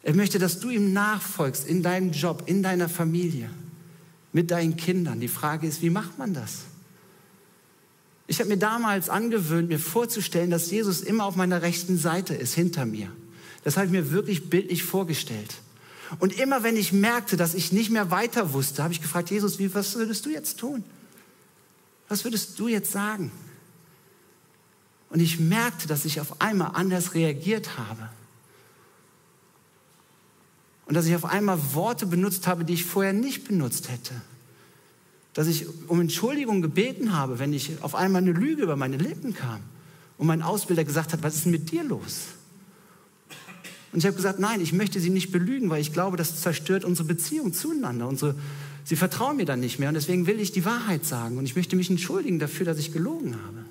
Er 0.04 0.16
möchte, 0.16 0.40
dass 0.40 0.60
du 0.60 0.70
ihm 0.70 0.94
nachfolgst 0.94 1.68
in 1.68 1.84
deinem 1.84 2.12
Job, 2.12 2.44
in 2.46 2.64
deiner 2.64 2.90
Familie, 2.90 3.50
mit 4.32 4.52
deinen 4.52 4.78
Kindern. 4.78 5.20
Die 5.20 5.28
Frage 5.28 5.68
ist, 5.68 5.82
wie 5.82 5.90
macht 5.90 6.18
man 6.18 6.34
das? 6.34 6.60
Ich 8.28 8.40
habe 8.40 8.50
mir 8.50 8.58
damals 8.58 9.10
angewöhnt, 9.10 9.70
mir 9.70 9.80
vorzustellen, 9.80 10.50
dass 10.50 10.70
Jesus 10.70 11.00
immer 11.02 11.26
auf 11.26 11.38
meiner 11.38 11.62
rechten 11.62 11.98
Seite 11.98 12.36
ist, 12.36 12.54
hinter 12.54 12.86
mir. 12.86 13.10
Das 13.64 13.78
habe 13.78 13.86
ich 13.86 13.92
mir 13.92 14.12
wirklich 14.12 14.50
bildlich 14.50 14.84
vorgestellt. 14.84 15.56
Und 16.20 16.38
immer 16.38 16.64
wenn 16.64 16.76
ich 16.76 16.92
merkte, 16.92 17.38
dass 17.38 17.54
ich 17.54 17.72
nicht 17.72 17.90
mehr 17.90 18.12
weiter 18.12 18.54
wusste, 18.54 18.84
habe 18.84 18.94
ich 18.94 19.02
gefragt, 19.02 19.32
Jesus, 19.32 19.60
wie, 19.60 19.74
was 19.74 19.96
würdest 19.96 20.26
du 20.26 20.30
jetzt 20.30 20.60
tun? 20.60 20.84
Was 22.10 22.26
würdest 22.26 22.60
du 22.60 22.68
jetzt 22.68 22.92
sagen? 22.92 23.32
Und 25.10 25.22
ich 25.22 25.40
merkte, 25.40 25.88
dass 25.88 26.04
ich 26.04 26.20
auf 26.20 26.42
einmal 26.42 26.72
anders 26.74 27.14
reagiert 27.14 27.78
habe. 27.78 28.10
Und 30.86 30.96
dass 30.96 31.06
ich 31.06 31.16
auf 31.16 31.26
einmal 31.26 31.60
Worte 31.74 32.06
benutzt 32.06 32.48
habe, 32.48 32.66
die 32.66 32.74
ich 32.74 32.86
vorher 32.86 33.14
nicht 33.14 33.48
benutzt 33.48 33.90
hätte 33.90 34.14
dass 35.38 35.46
ich 35.46 35.68
um 35.88 36.02
Entschuldigung 36.02 36.64
gebeten 36.64 37.14
habe, 37.14 37.38
wenn 37.38 37.54
ich 37.54 37.84
auf 37.84 37.94
einmal 37.94 38.24
eine 38.24 38.32
Lüge 38.32 38.64
über 38.64 38.76
meine 38.76 38.98
Lippen 38.98 39.36
kam 39.36 39.60
und 40.18 40.26
mein 40.26 40.42
Ausbilder 40.42 40.84
gesagt 40.84 41.14
hat, 41.14 41.22
was 41.22 41.36
ist 41.36 41.46
denn 41.46 41.52
mit 41.52 41.70
dir 41.70 41.84
los? 41.84 42.30
Und 43.92 44.00
ich 44.00 44.08
habe 44.08 44.16
gesagt, 44.16 44.40
nein, 44.40 44.62
ich 44.62 44.74
möchte 44.74 45.00
sie 45.00 45.12
nicht 45.12 45.32
belügen, 45.32 45.70
weil 45.70 45.80
ich 45.80 45.94
glaube, 45.94 46.18
das 46.18 46.42
zerstört 46.42 46.84
unsere 46.84 47.08
Beziehung 47.08 47.54
zueinander. 47.54 48.08
Unsere, 48.08 48.34
sie 48.84 48.96
vertrauen 48.96 49.38
mir 49.38 49.46
dann 49.46 49.60
nicht 49.60 49.78
mehr 49.78 49.90
und 49.90 49.94
deswegen 49.94 50.26
will 50.26 50.40
ich 50.40 50.54
die 50.54 50.66
Wahrheit 50.66 51.06
sagen 51.06 51.38
und 51.38 51.46
ich 51.46 51.56
möchte 51.56 51.76
mich 51.76 51.92
entschuldigen 51.92 52.40
dafür, 52.40 52.66
dass 52.66 52.80
ich 52.80 52.92
gelogen 52.92 53.36
habe. 53.36 53.64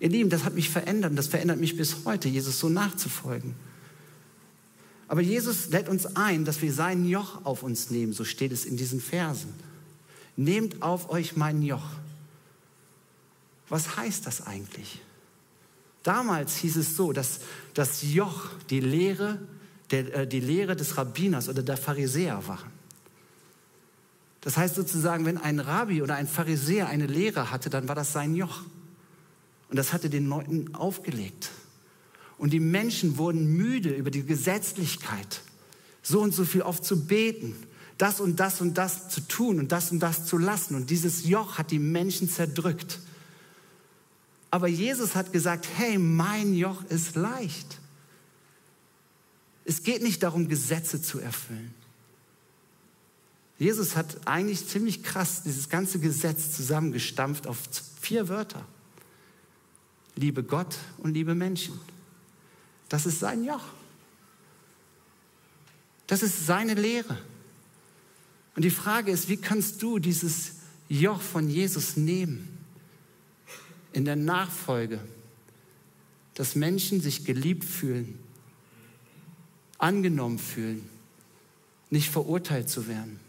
Ihr 0.00 0.10
Lieben, 0.10 0.28
das 0.28 0.44
hat 0.44 0.54
mich 0.54 0.68
verändert 0.68 1.12
und 1.12 1.16
das 1.16 1.28
verändert 1.28 1.60
mich 1.60 1.78
bis 1.78 2.04
heute, 2.04 2.28
Jesus 2.28 2.58
so 2.58 2.68
nachzufolgen. 2.68 3.54
Aber 5.08 5.22
Jesus 5.22 5.70
lädt 5.70 5.88
uns 5.88 6.04
ein, 6.14 6.44
dass 6.44 6.60
wir 6.60 6.74
sein 6.74 7.06
Joch 7.06 7.42
auf 7.46 7.62
uns 7.62 7.88
nehmen, 7.88 8.12
so 8.12 8.24
steht 8.24 8.52
es 8.52 8.66
in 8.66 8.76
diesen 8.76 9.00
Versen. 9.00 9.71
Nehmt 10.36 10.82
auf 10.82 11.10
euch 11.10 11.36
mein 11.36 11.62
Joch. 11.62 11.84
Was 13.68 13.96
heißt 13.96 14.26
das 14.26 14.46
eigentlich? 14.46 15.00
Damals 16.02 16.56
hieß 16.56 16.76
es 16.76 16.96
so, 16.96 17.12
dass 17.12 17.40
das 17.74 18.02
Joch 18.02 18.48
die 18.70 18.80
Lehre, 18.80 19.38
der, 19.90 20.14
äh, 20.14 20.26
die 20.26 20.40
Lehre 20.40 20.74
des 20.76 20.96
Rabbiners 20.96 21.48
oder 21.48 21.62
der 21.62 21.76
Pharisäer 21.76 22.46
war. 22.46 22.60
Das 24.40 24.56
heißt 24.56 24.74
sozusagen, 24.74 25.24
wenn 25.24 25.38
ein 25.38 25.60
Rabbi 25.60 26.02
oder 26.02 26.16
ein 26.16 26.26
Pharisäer 26.26 26.88
eine 26.88 27.06
Lehre 27.06 27.50
hatte, 27.50 27.70
dann 27.70 27.88
war 27.88 27.94
das 27.94 28.12
sein 28.12 28.34
Joch. 28.34 28.62
Und 29.70 29.76
das 29.76 29.92
hatte 29.92 30.10
den 30.10 30.26
Leuten 30.26 30.74
aufgelegt. 30.74 31.50
Und 32.38 32.52
die 32.52 32.60
Menschen 32.60 33.18
wurden 33.18 33.56
müde 33.56 33.90
über 33.90 34.10
die 34.10 34.26
Gesetzlichkeit, 34.26 35.42
so 36.02 36.20
und 36.20 36.34
so 36.34 36.44
viel 36.44 36.62
oft 36.62 36.84
zu 36.84 37.06
beten, 37.06 37.54
das 37.98 38.20
und 38.20 38.40
das 38.40 38.60
und 38.60 38.78
das 38.78 39.08
zu 39.08 39.20
tun 39.20 39.58
und 39.58 39.72
das 39.72 39.92
und 39.92 40.00
das 40.00 40.26
zu 40.26 40.38
lassen. 40.38 40.74
Und 40.74 40.90
dieses 40.90 41.24
Joch 41.24 41.58
hat 41.58 41.70
die 41.70 41.78
Menschen 41.78 42.28
zerdrückt. 42.28 43.00
Aber 44.50 44.68
Jesus 44.68 45.14
hat 45.14 45.32
gesagt, 45.32 45.66
hey, 45.76 45.98
mein 45.98 46.54
Joch 46.54 46.84
ist 46.84 47.16
leicht. 47.16 47.78
Es 49.64 49.82
geht 49.82 50.02
nicht 50.02 50.22
darum, 50.22 50.48
Gesetze 50.48 51.00
zu 51.00 51.20
erfüllen. 51.20 51.72
Jesus 53.58 53.96
hat 53.96 54.26
eigentlich 54.26 54.66
ziemlich 54.66 55.02
krass 55.04 55.42
dieses 55.44 55.68
ganze 55.68 56.00
Gesetz 56.00 56.56
zusammengestampft 56.56 57.46
auf 57.46 57.58
vier 58.00 58.28
Wörter. 58.28 58.66
Liebe 60.16 60.42
Gott 60.42 60.76
und 60.98 61.14
liebe 61.14 61.34
Menschen. 61.34 61.80
Das 62.88 63.06
ist 63.06 63.20
sein 63.20 63.44
Joch. 63.44 63.64
Das 66.08 66.22
ist 66.22 66.44
seine 66.44 66.74
Lehre. 66.74 67.16
Und 68.54 68.64
die 68.64 68.70
Frage 68.70 69.10
ist, 69.10 69.28
wie 69.28 69.36
kannst 69.36 69.82
du 69.82 69.98
dieses 69.98 70.56
Joch 70.88 71.20
von 71.20 71.48
Jesus 71.48 71.96
nehmen 71.96 72.58
in 73.92 74.04
der 74.04 74.16
Nachfolge, 74.16 75.00
dass 76.34 76.54
Menschen 76.54 77.00
sich 77.00 77.24
geliebt 77.24 77.64
fühlen, 77.64 78.18
angenommen 79.78 80.38
fühlen, 80.38 80.88
nicht 81.90 82.10
verurteilt 82.10 82.70
zu 82.70 82.88
werden. 82.88 83.20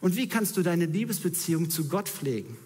Und 0.00 0.16
wie 0.16 0.28
kannst 0.28 0.56
du 0.56 0.62
deine 0.62 0.86
Liebesbeziehung 0.86 1.70
zu 1.70 1.88
Gott 1.88 2.08
pflegen? 2.08 2.56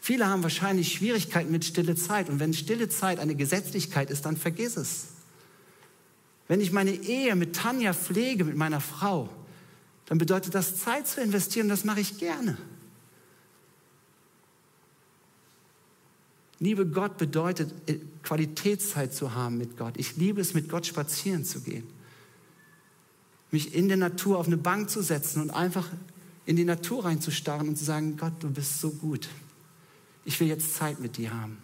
Viele 0.00 0.26
haben 0.26 0.42
wahrscheinlich 0.42 0.92
Schwierigkeiten 0.92 1.50
mit 1.50 1.64
stille 1.64 1.94
Zeit. 1.94 2.28
Und 2.28 2.38
wenn 2.38 2.52
stille 2.52 2.88
Zeit 2.88 3.18
eine 3.18 3.34
Gesetzlichkeit 3.34 4.10
ist, 4.10 4.26
dann 4.26 4.36
vergiss 4.36 4.76
es. 4.76 5.06
Wenn 6.46 6.60
ich 6.60 6.72
meine 6.72 6.92
Ehe 6.92 7.34
mit 7.36 7.56
Tanja 7.56 7.94
pflege, 7.94 8.44
mit 8.44 8.56
meiner 8.56 8.80
Frau, 8.80 9.30
dann 10.06 10.18
bedeutet 10.18 10.54
das 10.54 10.76
Zeit 10.76 11.06
zu 11.06 11.20
investieren. 11.20 11.68
Das 11.68 11.84
mache 11.84 12.00
ich 12.00 12.18
gerne. 12.18 12.58
Liebe 16.60 16.86
Gott 16.86 17.18
bedeutet 17.18 17.72
äh, 17.90 17.98
Qualitätszeit 18.22 19.12
zu 19.14 19.34
haben 19.34 19.58
mit 19.58 19.76
Gott. 19.76 19.94
Ich 19.96 20.16
liebe 20.16 20.40
es, 20.40 20.54
mit 20.54 20.68
Gott 20.68 20.86
spazieren 20.86 21.44
zu 21.44 21.60
gehen. 21.60 21.86
Mich 23.50 23.74
in 23.74 23.88
der 23.88 23.96
Natur 23.96 24.38
auf 24.38 24.46
eine 24.46 24.56
Bank 24.56 24.90
zu 24.90 25.02
setzen 25.02 25.42
und 25.42 25.50
einfach 25.50 25.88
in 26.46 26.56
die 26.56 26.64
Natur 26.64 27.04
reinzustarren 27.04 27.68
und 27.68 27.76
zu 27.76 27.84
sagen, 27.84 28.16
Gott, 28.16 28.32
du 28.40 28.50
bist 28.50 28.80
so 28.80 28.90
gut. 28.90 29.28
Ich 30.24 30.38
will 30.40 30.48
jetzt 30.48 30.74
Zeit 30.74 31.00
mit 31.00 31.16
dir 31.16 31.32
haben. 31.32 31.58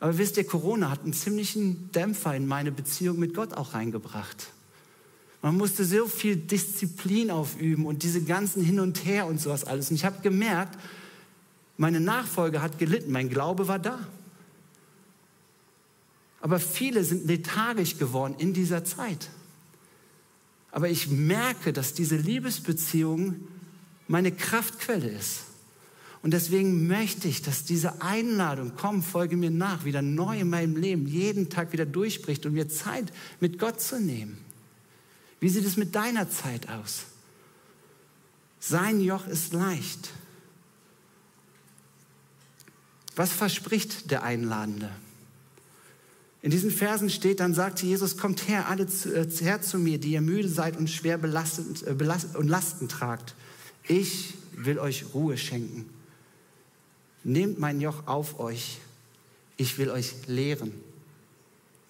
Aber 0.00 0.16
wisst 0.16 0.36
ihr, 0.36 0.44
Corona 0.44 0.90
hat 0.90 1.02
einen 1.02 1.12
ziemlichen 1.12 1.90
Dämpfer 1.92 2.34
in 2.34 2.46
meine 2.46 2.70
Beziehung 2.70 3.18
mit 3.18 3.34
Gott 3.34 3.54
auch 3.54 3.74
reingebracht. 3.74 4.52
Man 5.40 5.56
musste 5.56 5.84
so 5.84 6.06
viel 6.06 6.36
Disziplin 6.36 7.30
aufüben 7.30 7.86
und 7.86 8.02
diese 8.02 8.22
ganzen 8.22 8.62
Hin 8.62 8.80
und 8.80 9.04
Her 9.04 9.26
und 9.26 9.40
sowas 9.40 9.64
alles. 9.64 9.90
Und 9.90 9.96
ich 9.96 10.04
habe 10.04 10.20
gemerkt, 10.20 10.78
meine 11.76 12.00
Nachfolge 12.00 12.60
hat 12.60 12.78
gelitten, 12.78 13.12
mein 13.12 13.28
Glaube 13.28 13.68
war 13.68 13.78
da. 13.78 14.00
Aber 16.40 16.58
viele 16.58 17.04
sind 17.04 17.26
lethargisch 17.26 17.98
geworden 17.98 18.34
in 18.38 18.52
dieser 18.52 18.84
Zeit. 18.84 19.30
Aber 20.70 20.88
ich 20.88 21.08
merke, 21.08 21.72
dass 21.72 21.94
diese 21.94 22.16
Liebesbeziehung 22.16 23.36
meine 24.08 24.32
Kraftquelle 24.32 25.08
ist. 25.08 25.44
Und 26.20 26.32
deswegen 26.32 26.88
möchte 26.88 27.28
ich, 27.28 27.42
dass 27.42 27.64
diese 27.64 28.02
Einladung, 28.02 28.72
komm, 28.76 29.02
folge 29.02 29.36
mir 29.36 29.50
nach, 29.50 29.84
wieder 29.84 30.02
neu 30.02 30.40
in 30.40 30.50
meinem 30.50 30.76
Leben, 30.76 31.06
jeden 31.06 31.48
Tag 31.48 31.72
wieder 31.72 31.86
durchbricht 31.86 32.44
und 32.44 32.54
mir 32.54 32.68
Zeit 32.68 33.12
mit 33.40 33.58
Gott 33.58 33.80
zu 33.80 34.00
nehmen. 34.00 34.38
Wie 35.40 35.48
sieht 35.48 35.64
es 35.64 35.76
mit 35.76 35.94
deiner 35.94 36.28
Zeit 36.30 36.68
aus? 36.68 37.04
Sein 38.60 39.00
Joch 39.00 39.26
ist 39.26 39.52
leicht. 39.52 40.10
Was 43.14 43.32
verspricht 43.32 44.10
der 44.10 44.22
Einladende? 44.22 44.90
In 46.40 46.50
diesen 46.50 46.70
Versen 46.70 47.10
steht, 47.10 47.40
dann 47.40 47.52
sagte 47.52 47.84
Jesus, 47.84 48.16
kommt 48.16 48.48
her, 48.48 48.68
alle 48.68 48.86
zu, 48.86 49.12
äh, 49.12 49.28
her 49.28 49.60
zu 49.60 49.78
mir, 49.78 49.98
die 49.98 50.12
ihr 50.12 50.20
müde 50.20 50.48
seid 50.48 50.76
und 50.76 50.88
schwer 50.88 51.18
belastet, 51.18 51.82
äh, 51.86 51.94
belastet 51.94 52.36
und 52.36 52.46
Lasten 52.46 52.88
tragt. 52.88 53.34
Ich 53.88 54.34
will 54.52 54.78
euch 54.78 55.14
Ruhe 55.14 55.36
schenken. 55.36 55.88
Nehmt 57.24 57.58
mein 57.58 57.80
Joch 57.80 58.06
auf 58.06 58.38
euch. 58.38 58.78
Ich 59.56 59.78
will 59.78 59.90
euch 59.90 60.14
lehren, 60.28 60.72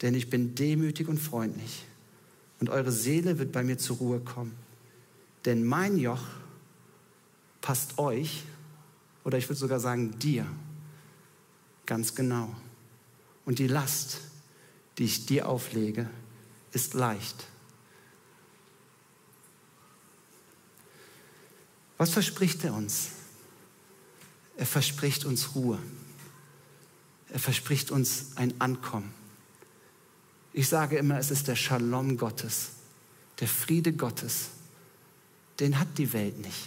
denn 0.01 0.15
ich 0.15 0.31
bin 0.31 0.55
demütig 0.55 1.09
und 1.09 1.19
freundlich. 1.19 1.85
Und 2.61 2.71
eure 2.71 2.92
Seele 2.92 3.38
wird 3.38 3.53
bei 3.53 3.62
mir 3.62 3.79
zur 3.79 3.99
Ruhe 3.99 4.21
kommen. 4.21 4.57
Denn 5.44 5.64
mein 5.64 5.97
Joch 5.97 6.23
passt 7.61 7.99
euch, 7.99 8.42
oder 9.25 9.38
ich 9.38 9.49
würde 9.49 9.59
sogar 9.59 9.81
sagen 9.81 10.18
dir, 10.18 10.47
ganz 11.87 12.14
genau. 12.14 12.55
Und 13.44 13.59
die 13.59 13.66
Last, 13.66 14.18
die 14.99 15.05
ich 15.05 15.27
dir 15.27 15.49
auflege, 15.49 16.09
ist 16.73 16.94
leicht. 16.94 17.47
Was 21.97 22.11
verspricht 22.11 22.64
er 22.64 22.75
uns? 22.75 23.11
Er 24.57 24.66
verspricht 24.66 25.25
uns 25.25 25.55
Ruhe. 25.55 25.79
Er 27.31 27.38
verspricht 27.38 27.90
uns 27.90 28.37
ein 28.37 28.61
Ankommen. 28.61 29.12
Ich 30.59 30.68
sage 30.68 30.97
immer, 30.97 31.16
es 31.21 31.31
ist 31.31 31.47
der 31.47 31.55
Shalom 31.55 32.16
Gottes, 32.16 32.71
der 33.38 33.47
Friede 33.47 33.92
Gottes. 33.92 34.49
Den 35.61 35.79
hat 35.79 35.87
die 35.99 36.12
Welt 36.12 36.37
nicht. 36.40 36.66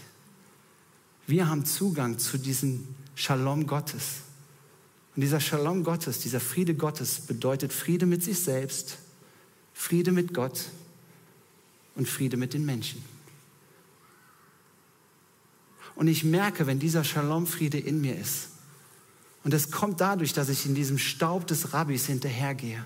Wir 1.28 1.50
haben 1.50 1.66
Zugang 1.66 2.18
zu 2.18 2.38
diesem 2.38 2.88
Shalom 3.16 3.68
Gottes. 3.68 4.22
Und 5.14 5.24
dieser 5.24 5.42
Shalom 5.42 5.84
Gottes, 5.84 6.20
dieser 6.20 6.40
Friede 6.40 6.74
Gottes 6.74 7.20
bedeutet 7.20 7.74
Friede 7.74 8.06
mit 8.06 8.24
sich 8.24 8.40
selbst, 8.40 8.98
Friede 9.74 10.14
mit 10.14 10.34
Gott 10.34 10.70
und 11.96 12.08
Friede 12.08 12.38
mit 12.38 12.54
den 12.54 12.66
Menschen. 12.66 13.04
Und 15.96 16.08
ich 16.08 16.24
merke, 16.24 16.66
wenn 16.66 16.80
dieser 16.80 17.04
Shalom-Friede 17.04 17.78
in 17.78 18.00
mir 18.00 18.18
ist, 18.18 18.52
und 19.44 19.54
es 19.54 19.70
kommt 19.70 20.00
dadurch, 20.00 20.32
dass 20.32 20.48
ich 20.48 20.66
in 20.66 20.76
diesem 20.76 20.98
Staub 20.98 21.46
des 21.46 21.74
Rabbis 21.74 22.06
hinterhergehe 22.06 22.86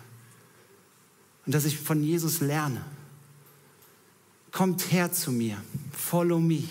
und 1.46 1.54
dass 1.54 1.66
ich 1.66 1.78
von 1.78 2.04
Jesus 2.04 2.42
lerne. 2.42 2.84
Kommt 4.52 4.92
her 4.92 5.12
zu 5.12 5.32
mir, 5.32 5.58
follow 5.92 6.40
me. 6.40 6.64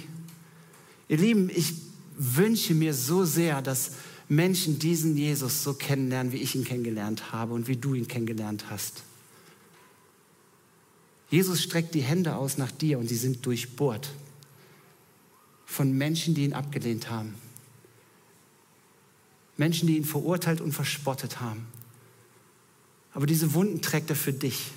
Ihr 1.08 1.18
Lieben, 1.18 1.50
ich 1.54 1.74
wünsche 2.16 2.74
mir 2.74 2.94
so 2.94 3.24
sehr, 3.24 3.60
dass 3.62 3.92
Menschen 4.28 4.78
diesen 4.78 5.16
Jesus 5.16 5.62
so 5.62 5.74
kennenlernen, 5.74 6.32
wie 6.32 6.38
ich 6.38 6.54
ihn 6.54 6.64
kennengelernt 6.64 7.32
habe 7.32 7.52
und 7.52 7.68
wie 7.68 7.76
du 7.76 7.94
ihn 7.94 8.08
kennengelernt 8.08 8.66
hast. 8.70 9.02
Jesus 11.30 11.62
streckt 11.62 11.94
die 11.94 12.02
Hände 12.02 12.36
aus 12.36 12.58
nach 12.58 12.70
dir 12.70 12.98
und 12.98 13.08
sie 13.08 13.16
sind 13.16 13.44
durchbohrt 13.44 14.10
von 15.66 15.92
Menschen, 15.92 16.34
die 16.34 16.44
ihn 16.44 16.52
abgelehnt 16.52 17.10
haben. 17.10 17.34
Menschen, 19.56 19.88
die 19.88 19.96
ihn 19.96 20.04
verurteilt 20.04 20.60
und 20.60 20.72
verspottet 20.72 21.40
haben. 21.40 21.66
Aber 23.14 23.26
diese 23.26 23.54
Wunden 23.54 23.80
trägt 23.80 24.10
er 24.10 24.16
für 24.16 24.32
dich. 24.32 24.72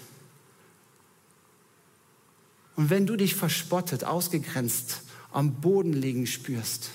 Und 2.76 2.91
wenn 2.91 3.08
du 3.08 3.15
dich 3.15 3.36
verspottet, 3.36 4.04
ausgegrenzt, 4.04 5.02
am 5.32 5.56
Boden 5.56 5.93
liegen 5.93 6.28
spürst, 6.28 6.91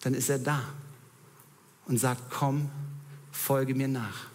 dann 0.00 0.14
ist 0.14 0.28
er 0.28 0.40
da 0.40 0.62
und 1.86 1.98
sagt, 1.98 2.30
komm, 2.30 2.68
folge 3.30 3.74
mir 3.74 3.88
nach. 3.88 4.26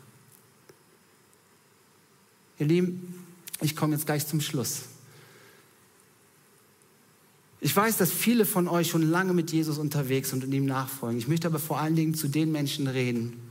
Ihr 2.58 2.68
Lieben, 2.68 3.26
ich 3.60 3.76
komme 3.76 3.96
jetzt 3.96 4.06
gleich 4.06 4.26
zum 4.26 4.40
Schluss. 4.40 4.84
Ich 7.60 7.76
weiß, 7.76 7.98
dass 7.98 8.12
viele 8.12 8.46
von 8.46 8.68
euch 8.68 8.90
schon 8.90 9.02
lange 9.02 9.34
mit 9.34 9.52
Jesus 9.52 9.78
unterwegs 9.78 10.30
sind 10.30 10.44
und 10.44 10.54
ihm 10.54 10.66
nachfolgen. 10.66 11.18
Ich 11.18 11.28
möchte 11.28 11.48
aber 11.48 11.60
vor 11.60 11.80
allen 11.80 11.96
Dingen 11.96 12.14
zu 12.14 12.28
den 12.28 12.52
Menschen 12.52 12.88
reden, 12.88 13.45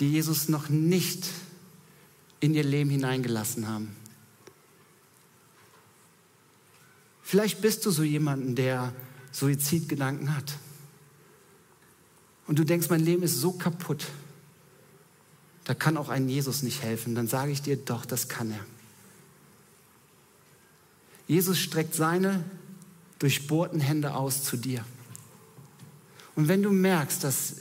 die 0.00 0.10
Jesus 0.10 0.48
noch 0.48 0.68
nicht 0.68 1.28
in 2.40 2.54
ihr 2.54 2.64
Leben 2.64 2.90
hineingelassen 2.90 3.68
haben. 3.68 3.96
Vielleicht 7.22 7.60
bist 7.60 7.84
du 7.84 7.90
so 7.90 8.02
jemanden, 8.02 8.54
der 8.54 8.92
Suizidgedanken 9.32 10.34
hat. 10.34 10.58
und 12.46 12.58
du 12.58 12.64
denkst, 12.64 12.88
mein 12.88 13.04
Leben 13.04 13.22
ist 13.22 13.38
so 13.40 13.52
kaputt, 13.52 14.06
da 15.64 15.74
kann 15.74 15.98
auch 15.98 16.08
ein 16.08 16.30
Jesus 16.30 16.62
nicht 16.62 16.82
helfen, 16.82 17.14
dann 17.14 17.28
sage 17.28 17.52
ich 17.52 17.60
dir 17.60 17.76
doch, 17.76 18.06
das 18.06 18.28
kann 18.28 18.50
er. 18.50 18.64
Jesus 21.26 21.58
streckt 21.58 21.94
seine 21.94 22.42
durchbohrten 23.18 23.80
Hände 23.80 24.14
aus 24.14 24.44
zu 24.44 24.56
dir. 24.56 24.82
Und 26.34 26.48
wenn 26.48 26.62
du 26.62 26.70
merkst, 26.70 27.22
dass, 27.22 27.56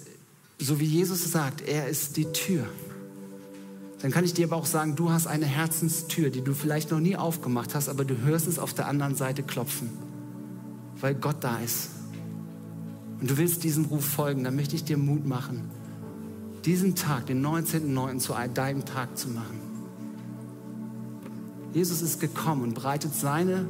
so 0.59 0.79
wie 0.79 0.85
Jesus 0.85 1.31
sagt, 1.31 1.61
er 1.61 1.87
ist 1.87 2.17
die 2.17 2.25
Tür, 2.25 2.65
dann 4.01 4.11
kann 4.11 4.23
ich 4.23 4.33
dir 4.33 4.45
aber 4.45 4.57
auch 4.57 4.65
sagen, 4.65 4.95
du 4.95 5.11
hast 5.11 5.27
eine 5.27 5.45
Herzenstür, 5.45 6.29
die 6.29 6.41
du 6.41 6.53
vielleicht 6.53 6.91
noch 6.91 6.99
nie 6.99 7.15
aufgemacht 7.15 7.73
hast, 7.73 7.89
aber 7.89 8.05
du 8.05 8.17
hörst 8.19 8.47
es 8.47 8.59
auf 8.59 8.73
der 8.73 8.87
anderen 8.87 9.15
Seite 9.15 9.41
klopfen, 9.41 9.89
weil 10.99 11.15
Gott 11.15 11.37
da 11.41 11.57
ist. 11.59 11.89
Und 13.19 13.31
du 13.31 13.37
willst 13.37 13.63
diesem 13.63 13.85
Ruf 13.85 14.05
folgen, 14.05 14.43
dann 14.43 14.55
möchte 14.55 14.75
ich 14.75 14.83
dir 14.83 14.97
Mut 14.97 15.25
machen, 15.25 15.63
diesen 16.65 16.95
Tag, 16.95 17.25
den 17.25 17.43
19.09. 17.43 18.19
zu 18.19 18.35
deinem 18.53 18.85
Tag 18.85 19.17
zu 19.17 19.29
machen. 19.29 19.59
Jesus 21.73 22.01
ist 22.01 22.19
gekommen 22.19 22.63
und 22.63 22.73
breitet 22.75 23.15
seine 23.15 23.65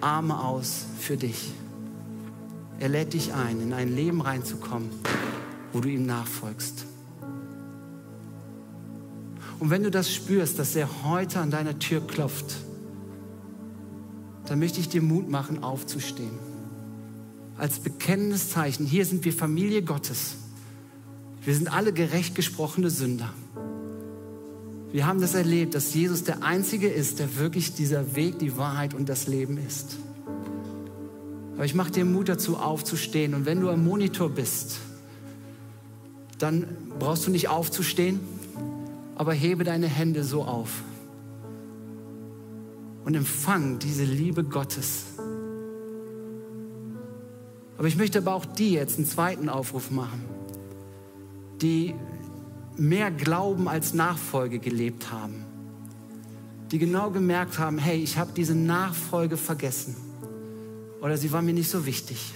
Arme 0.00 0.42
aus 0.42 0.86
für 0.98 1.16
dich. 1.16 1.52
Er 2.80 2.88
lädt 2.88 3.12
dich 3.12 3.34
ein, 3.34 3.60
in 3.60 3.72
ein 3.72 3.94
Leben 3.94 4.20
reinzukommen, 4.20 4.88
wo 5.78 5.80
du 5.80 5.90
ihm 5.90 6.06
nachfolgst. 6.06 6.86
Und 9.60 9.70
wenn 9.70 9.84
du 9.84 9.92
das 9.92 10.12
spürst, 10.12 10.58
dass 10.58 10.74
er 10.74 11.04
heute 11.04 11.38
an 11.38 11.52
deiner 11.52 11.78
Tür 11.78 12.04
klopft, 12.04 12.56
dann 14.46 14.58
möchte 14.58 14.80
ich 14.80 14.88
dir 14.88 15.02
Mut 15.02 15.28
machen, 15.28 15.62
aufzustehen. 15.62 16.36
Als 17.56 17.78
bekennendes 17.78 18.50
Zeichen, 18.50 18.86
hier 18.86 19.06
sind 19.06 19.24
wir 19.24 19.32
Familie 19.32 19.82
Gottes. 19.82 20.34
Wir 21.44 21.54
sind 21.54 21.72
alle 21.72 21.92
gerecht 21.92 22.34
gesprochene 22.34 22.90
Sünder. 22.90 23.32
Wir 24.90 25.06
haben 25.06 25.20
das 25.20 25.34
erlebt, 25.34 25.76
dass 25.76 25.94
Jesus 25.94 26.24
der 26.24 26.42
Einzige 26.42 26.88
ist, 26.88 27.20
der 27.20 27.36
wirklich 27.36 27.74
dieser 27.74 28.16
Weg, 28.16 28.40
die 28.40 28.56
Wahrheit 28.56 28.94
und 28.94 29.08
das 29.08 29.28
Leben 29.28 29.58
ist. 29.64 29.96
Aber 31.54 31.64
ich 31.64 31.76
mache 31.76 31.92
dir 31.92 32.04
Mut 32.04 32.28
dazu, 32.28 32.56
aufzustehen. 32.56 33.34
Und 33.34 33.46
wenn 33.46 33.60
du 33.60 33.70
am 33.70 33.84
Monitor 33.84 34.28
bist, 34.28 34.80
dann 36.38 36.66
brauchst 36.98 37.26
du 37.26 37.30
nicht 37.30 37.48
aufzustehen, 37.48 38.20
aber 39.16 39.32
hebe 39.32 39.64
deine 39.64 39.86
Hände 39.86 40.22
so 40.24 40.44
auf 40.44 40.82
und 43.04 43.14
empfang 43.14 43.78
diese 43.78 44.04
Liebe 44.04 44.44
Gottes. 44.44 45.04
Aber 47.76 47.88
ich 47.88 47.96
möchte 47.96 48.18
aber 48.18 48.34
auch 48.34 48.44
die 48.44 48.72
jetzt 48.72 48.98
einen 48.98 49.06
zweiten 49.06 49.48
Aufruf 49.48 49.90
machen, 49.90 50.24
die 51.60 51.94
mehr 52.76 53.10
Glauben 53.10 53.68
als 53.68 53.94
Nachfolge 53.94 54.58
gelebt 54.58 55.10
haben, 55.10 55.44
die 56.70 56.78
genau 56.78 57.10
gemerkt 57.10 57.58
haben, 57.58 57.78
hey, 57.78 57.98
ich 57.98 58.18
habe 58.18 58.32
diese 58.36 58.54
Nachfolge 58.54 59.36
vergessen 59.36 59.96
oder 61.00 61.16
sie 61.16 61.32
war 61.32 61.42
mir 61.42 61.54
nicht 61.54 61.70
so 61.70 61.86
wichtig. 61.86 62.34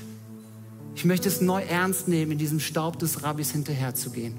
Ich 0.95 1.05
möchte 1.05 1.29
es 1.29 1.41
neu 1.41 1.63
ernst 1.63 2.09
nehmen, 2.09 2.33
in 2.33 2.39
diesem 2.39 2.61
Staub 2.61 2.99
des 2.99 3.23
Rabbis 3.23 3.51
hinterherzugehen. 3.51 4.37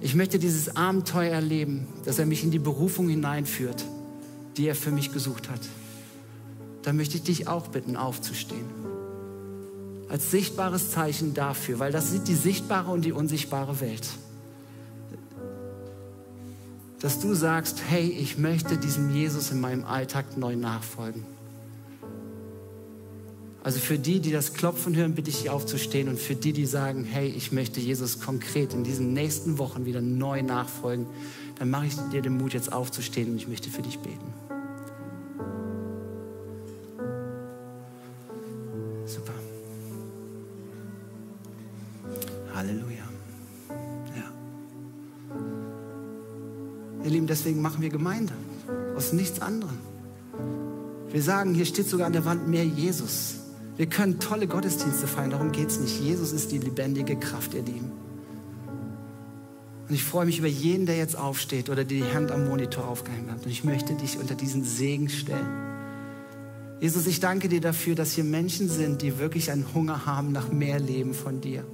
Ich 0.00 0.14
möchte 0.14 0.38
dieses 0.38 0.76
Abenteuer 0.76 1.32
erleben, 1.32 1.86
dass 2.04 2.18
er 2.18 2.26
mich 2.26 2.42
in 2.42 2.50
die 2.50 2.58
Berufung 2.58 3.08
hineinführt, 3.08 3.84
die 4.56 4.66
er 4.66 4.74
für 4.74 4.90
mich 4.90 5.12
gesucht 5.12 5.50
hat. 5.50 5.60
Da 6.82 6.92
möchte 6.92 7.16
ich 7.16 7.22
dich 7.22 7.48
auch 7.48 7.68
bitten, 7.68 7.96
aufzustehen. 7.96 8.64
Als 10.08 10.30
sichtbares 10.30 10.90
Zeichen 10.90 11.34
dafür, 11.34 11.78
weil 11.78 11.92
das 11.92 12.10
sieht 12.10 12.26
die 12.28 12.34
sichtbare 12.34 12.90
und 12.90 13.04
die 13.04 13.12
unsichtbare 13.12 13.80
Welt. 13.80 14.08
Dass 17.00 17.20
du 17.20 17.34
sagst, 17.34 17.82
hey, 17.88 18.08
ich 18.08 18.38
möchte 18.38 18.76
diesem 18.78 19.14
Jesus 19.14 19.50
in 19.50 19.60
meinem 19.60 19.84
Alltag 19.84 20.36
neu 20.36 20.56
nachfolgen. 20.56 21.24
Also 23.62 23.78
für 23.78 23.98
die, 23.98 24.20
die 24.20 24.32
das 24.32 24.54
Klopfen 24.54 24.96
hören, 24.96 25.14
bitte 25.14 25.28
ich 25.28 25.42
dich 25.42 25.50
aufzustehen 25.50 26.08
und 26.08 26.18
für 26.18 26.34
die, 26.34 26.52
die 26.54 26.64
sagen, 26.64 27.04
hey, 27.04 27.28
ich 27.28 27.52
möchte 27.52 27.78
Jesus 27.78 28.20
konkret 28.20 28.72
in 28.72 28.84
diesen 28.84 29.12
nächsten 29.12 29.58
Wochen 29.58 29.84
wieder 29.84 30.00
neu 30.00 30.42
nachfolgen, 30.42 31.06
dann 31.58 31.68
mache 31.68 31.86
ich 31.86 31.94
dir 32.10 32.22
den 32.22 32.38
Mut, 32.38 32.54
jetzt 32.54 32.72
aufzustehen 32.72 33.32
und 33.32 33.36
ich 33.36 33.48
möchte 33.48 33.68
für 33.68 33.82
dich 33.82 33.98
beten. 33.98 34.32
Super. 39.04 39.34
Halleluja. 42.54 43.04
Ja. 44.16 44.32
Ihr 47.04 47.10
Lieben, 47.10 47.26
deswegen 47.26 47.60
machen 47.60 47.82
wir 47.82 47.90
Gemeinde. 47.90 48.32
Aus 48.96 49.12
nichts 49.12 49.42
anderem. 49.42 49.76
Wir 51.10 51.22
sagen, 51.22 51.54
hier 51.54 51.66
steht 51.66 51.88
sogar 51.90 52.06
an 52.06 52.14
der 52.14 52.24
Wand 52.24 52.48
mehr 52.48 52.64
Jesus. 52.64 53.39
Wir 53.80 53.86
können 53.86 54.20
tolle 54.20 54.46
Gottesdienste 54.46 55.06
feiern, 55.06 55.30
darum 55.30 55.52
geht 55.52 55.68
es 55.68 55.80
nicht. 55.80 56.02
Jesus 56.02 56.32
ist 56.32 56.52
die 56.52 56.58
lebendige 56.58 57.16
Kraft, 57.16 57.54
ihr 57.54 57.62
Lieben. 57.62 57.92
Und 59.88 59.94
ich 59.94 60.04
freue 60.04 60.26
mich 60.26 60.38
über 60.38 60.48
jeden, 60.48 60.84
der 60.84 60.98
jetzt 60.98 61.16
aufsteht 61.16 61.70
oder 61.70 61.82
die 61.84 62.04
Hand 62.04 62.30
am 62.30 62.46
Monitor 62.46 62.86
aufgehängt 62.86 63.30
hat. 63.30 63.46
Und 63.46 63.50
ich 63.50 63.64
möchte 63.64 63.94
dich 63.94 64.18
unter 64.18 64.34
diesen 64.34 64.64
Segen 64.64 65.08
stellen. 65.08 65.48
Jesus, 66.82 67.06
ich 67.06 67.20
danke 67.20 67.48
dir 67.48 67.62
dafür, 67.62 67.94
dass 67.94 68.12
hier 68.12 68.24
Menschen 68.24 68.68
sind, 68.68 69.00
die 69.00 69.18
wirklich 69.18 69.50
einen 69.50 69.64
Hunger 69.72 70.04
haben 70.04 70.30
nach 70.30 70.52
mehr 70.52 70.78
Leben 70.78 71.14
von 71.14 71.40
dir. 71.40 71.64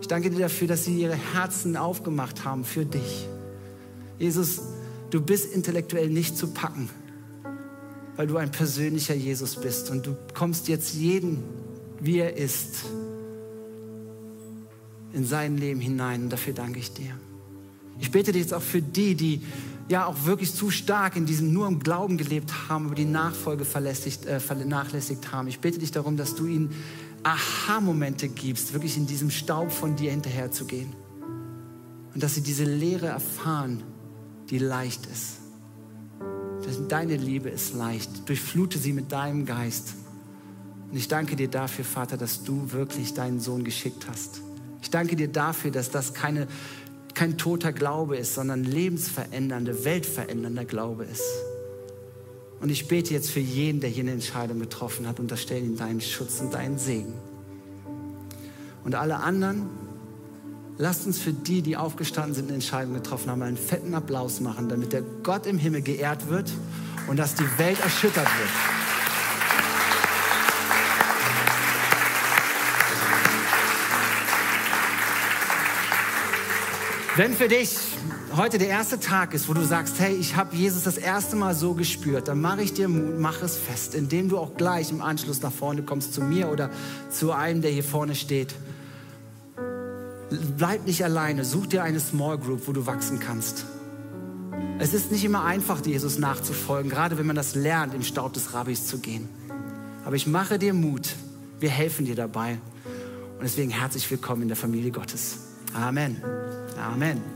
Ich 0.00 0.06
danke 0.06 0.30
dir 0.30 0.38
dafür, 0.38 0.68
dass 0.68 0.84
sie 0.84 1.00
ihre 1.00 1.16
Herzen 1.16 1.76
aufgemacht 1.76 2.44
haben 2.44 2.64
für 2.64 2.84
dich. 2.84 3.26
Jesus, 4.20 4.62
du 5.10 5.20
bist 5.20 5.52
intellektuell 5.52 6.10
nicht 6.10 6.38
zu 6.38 6.52
packen 6.52 6.88
weil 8.16 8.26
du 8.26 8.36
ein 8.36 8.50
persönlicher 8.50 9.14
Jesus 9.14 9.56
bist 9.56 9.90
und 9.90 10.06
du 10.06 10.16
kommst 10.34 10.68
jetzt 10.68 10.94
jeden, 10.94 11.42
wie 12.00 12.18
er 12.18 12.36
ist, 12.36 12.84
in 15.12 15.24
sein 15.24 15.56
Leben 15.56 15.80
hinein 15.80 16.24
und 16.24 16.30
dafür 16.30 16.52
danke 16.52 16.78
ich 16.78 16.92
dir. 16.92 17.18
Ich 18.00 18.10
bete 18.10 18.32
dir 18.32 18.40
jetzt 18.40 18.52
auch 18.52 18.62
für 18.62 18.82
die, 18.82 19.14
die 19.14 19.42
ja 19.88 20.06
auch 20.06 20.24
wirklich 20.24 20.52
zu 20.54 20.70
stark 20.70 21.16
in 21.16 21.26
diesem 21.26 21.52
nur 21.52 21.68
im 21.68 21.78
Glauben 21.78 22.16
gelebt 22.16 22.68
haben, 22.68 22.86
aber 22.86 22.94
die 22.94 23.04
Nachfolge 23.04 23.64
äh, 23.64 24.40
vernachlässigt 24.40 25.32
haben. 25.32 25.48
Ich 25.48 25.60
bete 25.60 25.78
dich 25.78 25.92
darum, 25.92 26.16
dass 26.16 26.34
du 26.34 26.46
ihnen 26.46 26.70
Aha-Momente 27.22 28.28
gibst, 28.28 28.72
wirklich 28.72 28.96
in 28.96 29.06
diesem 29.06 29.30
Staub 29.30 29.70
von 29.70 29.96
dir 29.96 30.10
hinterherzugehen. 30.10 30.92
Und 32.12 32.22
dass 32.22 32.34
sie 32.34 32.42
diese 32.42 32.64
Lehre 32.64 33.06
erfahren, 33.06 33.82
die 34.50 34.58
leicht 34.58 35.06
ist. 35.06 35.43
Deine 36.88 37.16
Liebe 37.16 37.48
ist 37.48 37.74
leicht. 37.74 38.28
Durchflute 38.28 38.78
sie 38.78 38.92
mit 38.92 39.10
deinem 39.12 39.46
Geist. 39.46 39.94
Und 40.90 40.96
ich 40.96 41.08
danke 41.08 41.34
dir 41.36 41.48
dafür, 41.48 41.84
Vater, 41.84 42.16
dass 42.16 42.44
du 42.44 42.72
wirklich 42.72 43.14
deinen 43.14 43.40
Sohn 43.40 43.64
geschickt 43.64 44.06
hast. 44.08 44.40
Ich 44.80 44.90
danke 44.90 45.16
dir 45.16 45.28
dafür, 45.28 45.70
dass 45.70 45.90
das 45.90 46.14
keine, 46.14 46.46
kein 47.14 47.36
toter 47.36 47.72
Glaube 47.72 48.16
ist, 48.16 48.34
sondern 48.34 48.64
lebensverändernde, 48.64 49.84
weltverändernder 49.84 50.64
Glaube 50.64 51.04
ist. 51.04 51.24
Und 52.60 52.70
ich 52.70 52.86
bete 52.86 53.12
jetzt 53.12 53.30
für 53.30 53.40
jeden, 53.40 53.80
der 53.80 53.90
hier 53.90 54.04
eine 54.04 54.12
Entscheidung 54.12 54.60
getroffen 54.60 55.08
hat, 55.08 55.20
unterstelle 55.20 55.60
ihm 55.60 55.76
deinen 55.76 56.00
Schutz 56.00 56.40
und 56.40 56.54
deinen 56.54 56.78
Segen. 56.78 57.14
Und 58.84 58.94
alle 58.94 59.16
anderen, 59.16 59.68
Lasst 60.76 61.06
uns 61.06 61.20
für 61.20 61.32
die, 61.32 61.62
die 61.62 61.76
aufgestanden 61.76 62.34
sind, 62.34 62.46
eine 62.46 62.54
Entscheidung 62.54 62.94
getroffen 62.94 63.30
haben, 63.30 63.42
einen 63.42 63.56
fetten 63.56 63.94
Applaus 63.94 64.40
machen, 64.40 64.68
damit 64.68 64.92
der 64.92 65.02
Gott 65.22 65.46
im 65.46 65.56
Himmel 65.56 65.82
geehrt 65.82 66.28
wird 66.28 66.50
und 67.06 67.16
dass 67.16 67.36
die 67.36 67.46
Welt 67.58 67.78
erschüttert 67.80 68.26
wird. 68.26 68.50
Wenn 77.16 77.34
für 77.34 77.46
dich 77.46 77.76
heute 78.34 78.58
der 78.58 78.66
erste 78.66 78.98
Tag 78.98 79.32
ist, 79.32 79.48
wo 79.48 79.54
du 79.54 79.62
sagst, 79.62 80.00
hey, 80.00 80.16
ich 80.16 80.34
habe 80.34 80.56
Jesus 80.56 80.82
das 80.82 80.98
erste 80.98 81.36
Mal 81.36 81.54
so 81.54 81.74
gespürt, 81.74 82.26
dann 82.26 82.40
mache 82.40 82.62
ich 82.62 82.74
dir 82.74 82.88
Mut, 82.88 83.20
mach 83.20 83.40
es 83.42 83.56
fest, 83.56 83.94
indem 83.94 84.28
du 84.28 84.38
auch 84.38 84.56
gleich 84.56 84.90
im 84.90 85.00
Anschluss 85.00 85.40
nach 85.40 85.52
vorne 85.52 85.84
kommst 85.84 86.14
zu 86.14 86.20
mir 86.20 86.48
oder 86.48 86.70
zu 87.10 87.30
einem, 87.30 87.62
der 87.62 87.70
hier 87.70 87.84
vorne 87.84 88.16
steht 88.16 88.56
bleib 90.56 90.86
nicht 90.86 91.04
alleine, 91.04 91.44
such 91.44 91.66
dir 91.66 91.82
eine 91.82 92.00
Small 92.00 92.38
Group, 92.38 92.66
wo 92.66 92.72
du 92.72 92.86
wachsen 92.86 93.18
kannst. 93.20 93.66
Es 94.78 94.92
ist 94.92 95.12
nicht 95.12 95.24
immer 95.24 95.44
einfach, 95.44 95.84
Jesus 95.84 96.18
nachzufolgen, 96.18 96.90
gerade 96.90 97.16
wenn 97.18 97.26
man 97.26 97.36
das 97.36 97.54
lernt, 97.54 97.94
im 97.94 98.02
Staub 98.02 98.32
des 98.32 98.54
Rabbis 98.54 98.86
zu 98.86 98.98
gehen. 98.98 99.28
Aber 100.04 100.16
ich 100.16 100.26
mache 100.26 100.58
dir 100.58 100.74
Mut. 100.74 101.14
Wir 101.60 101.70
helfen 101.70 102.04
dir 102.04 102.16
dabei. 102.16 102.58
Und 103.38 103.42
deswegen 103.42 103.70
herzlich 103.70 104.10
willkommen 104.10 104.42
in 104.42 104.48
der 104.48 104.56
Familie 104.56 104.90
Gottes. 104.90 105.38
Amen. 105.72 106.22
Amen. 106.78 107.33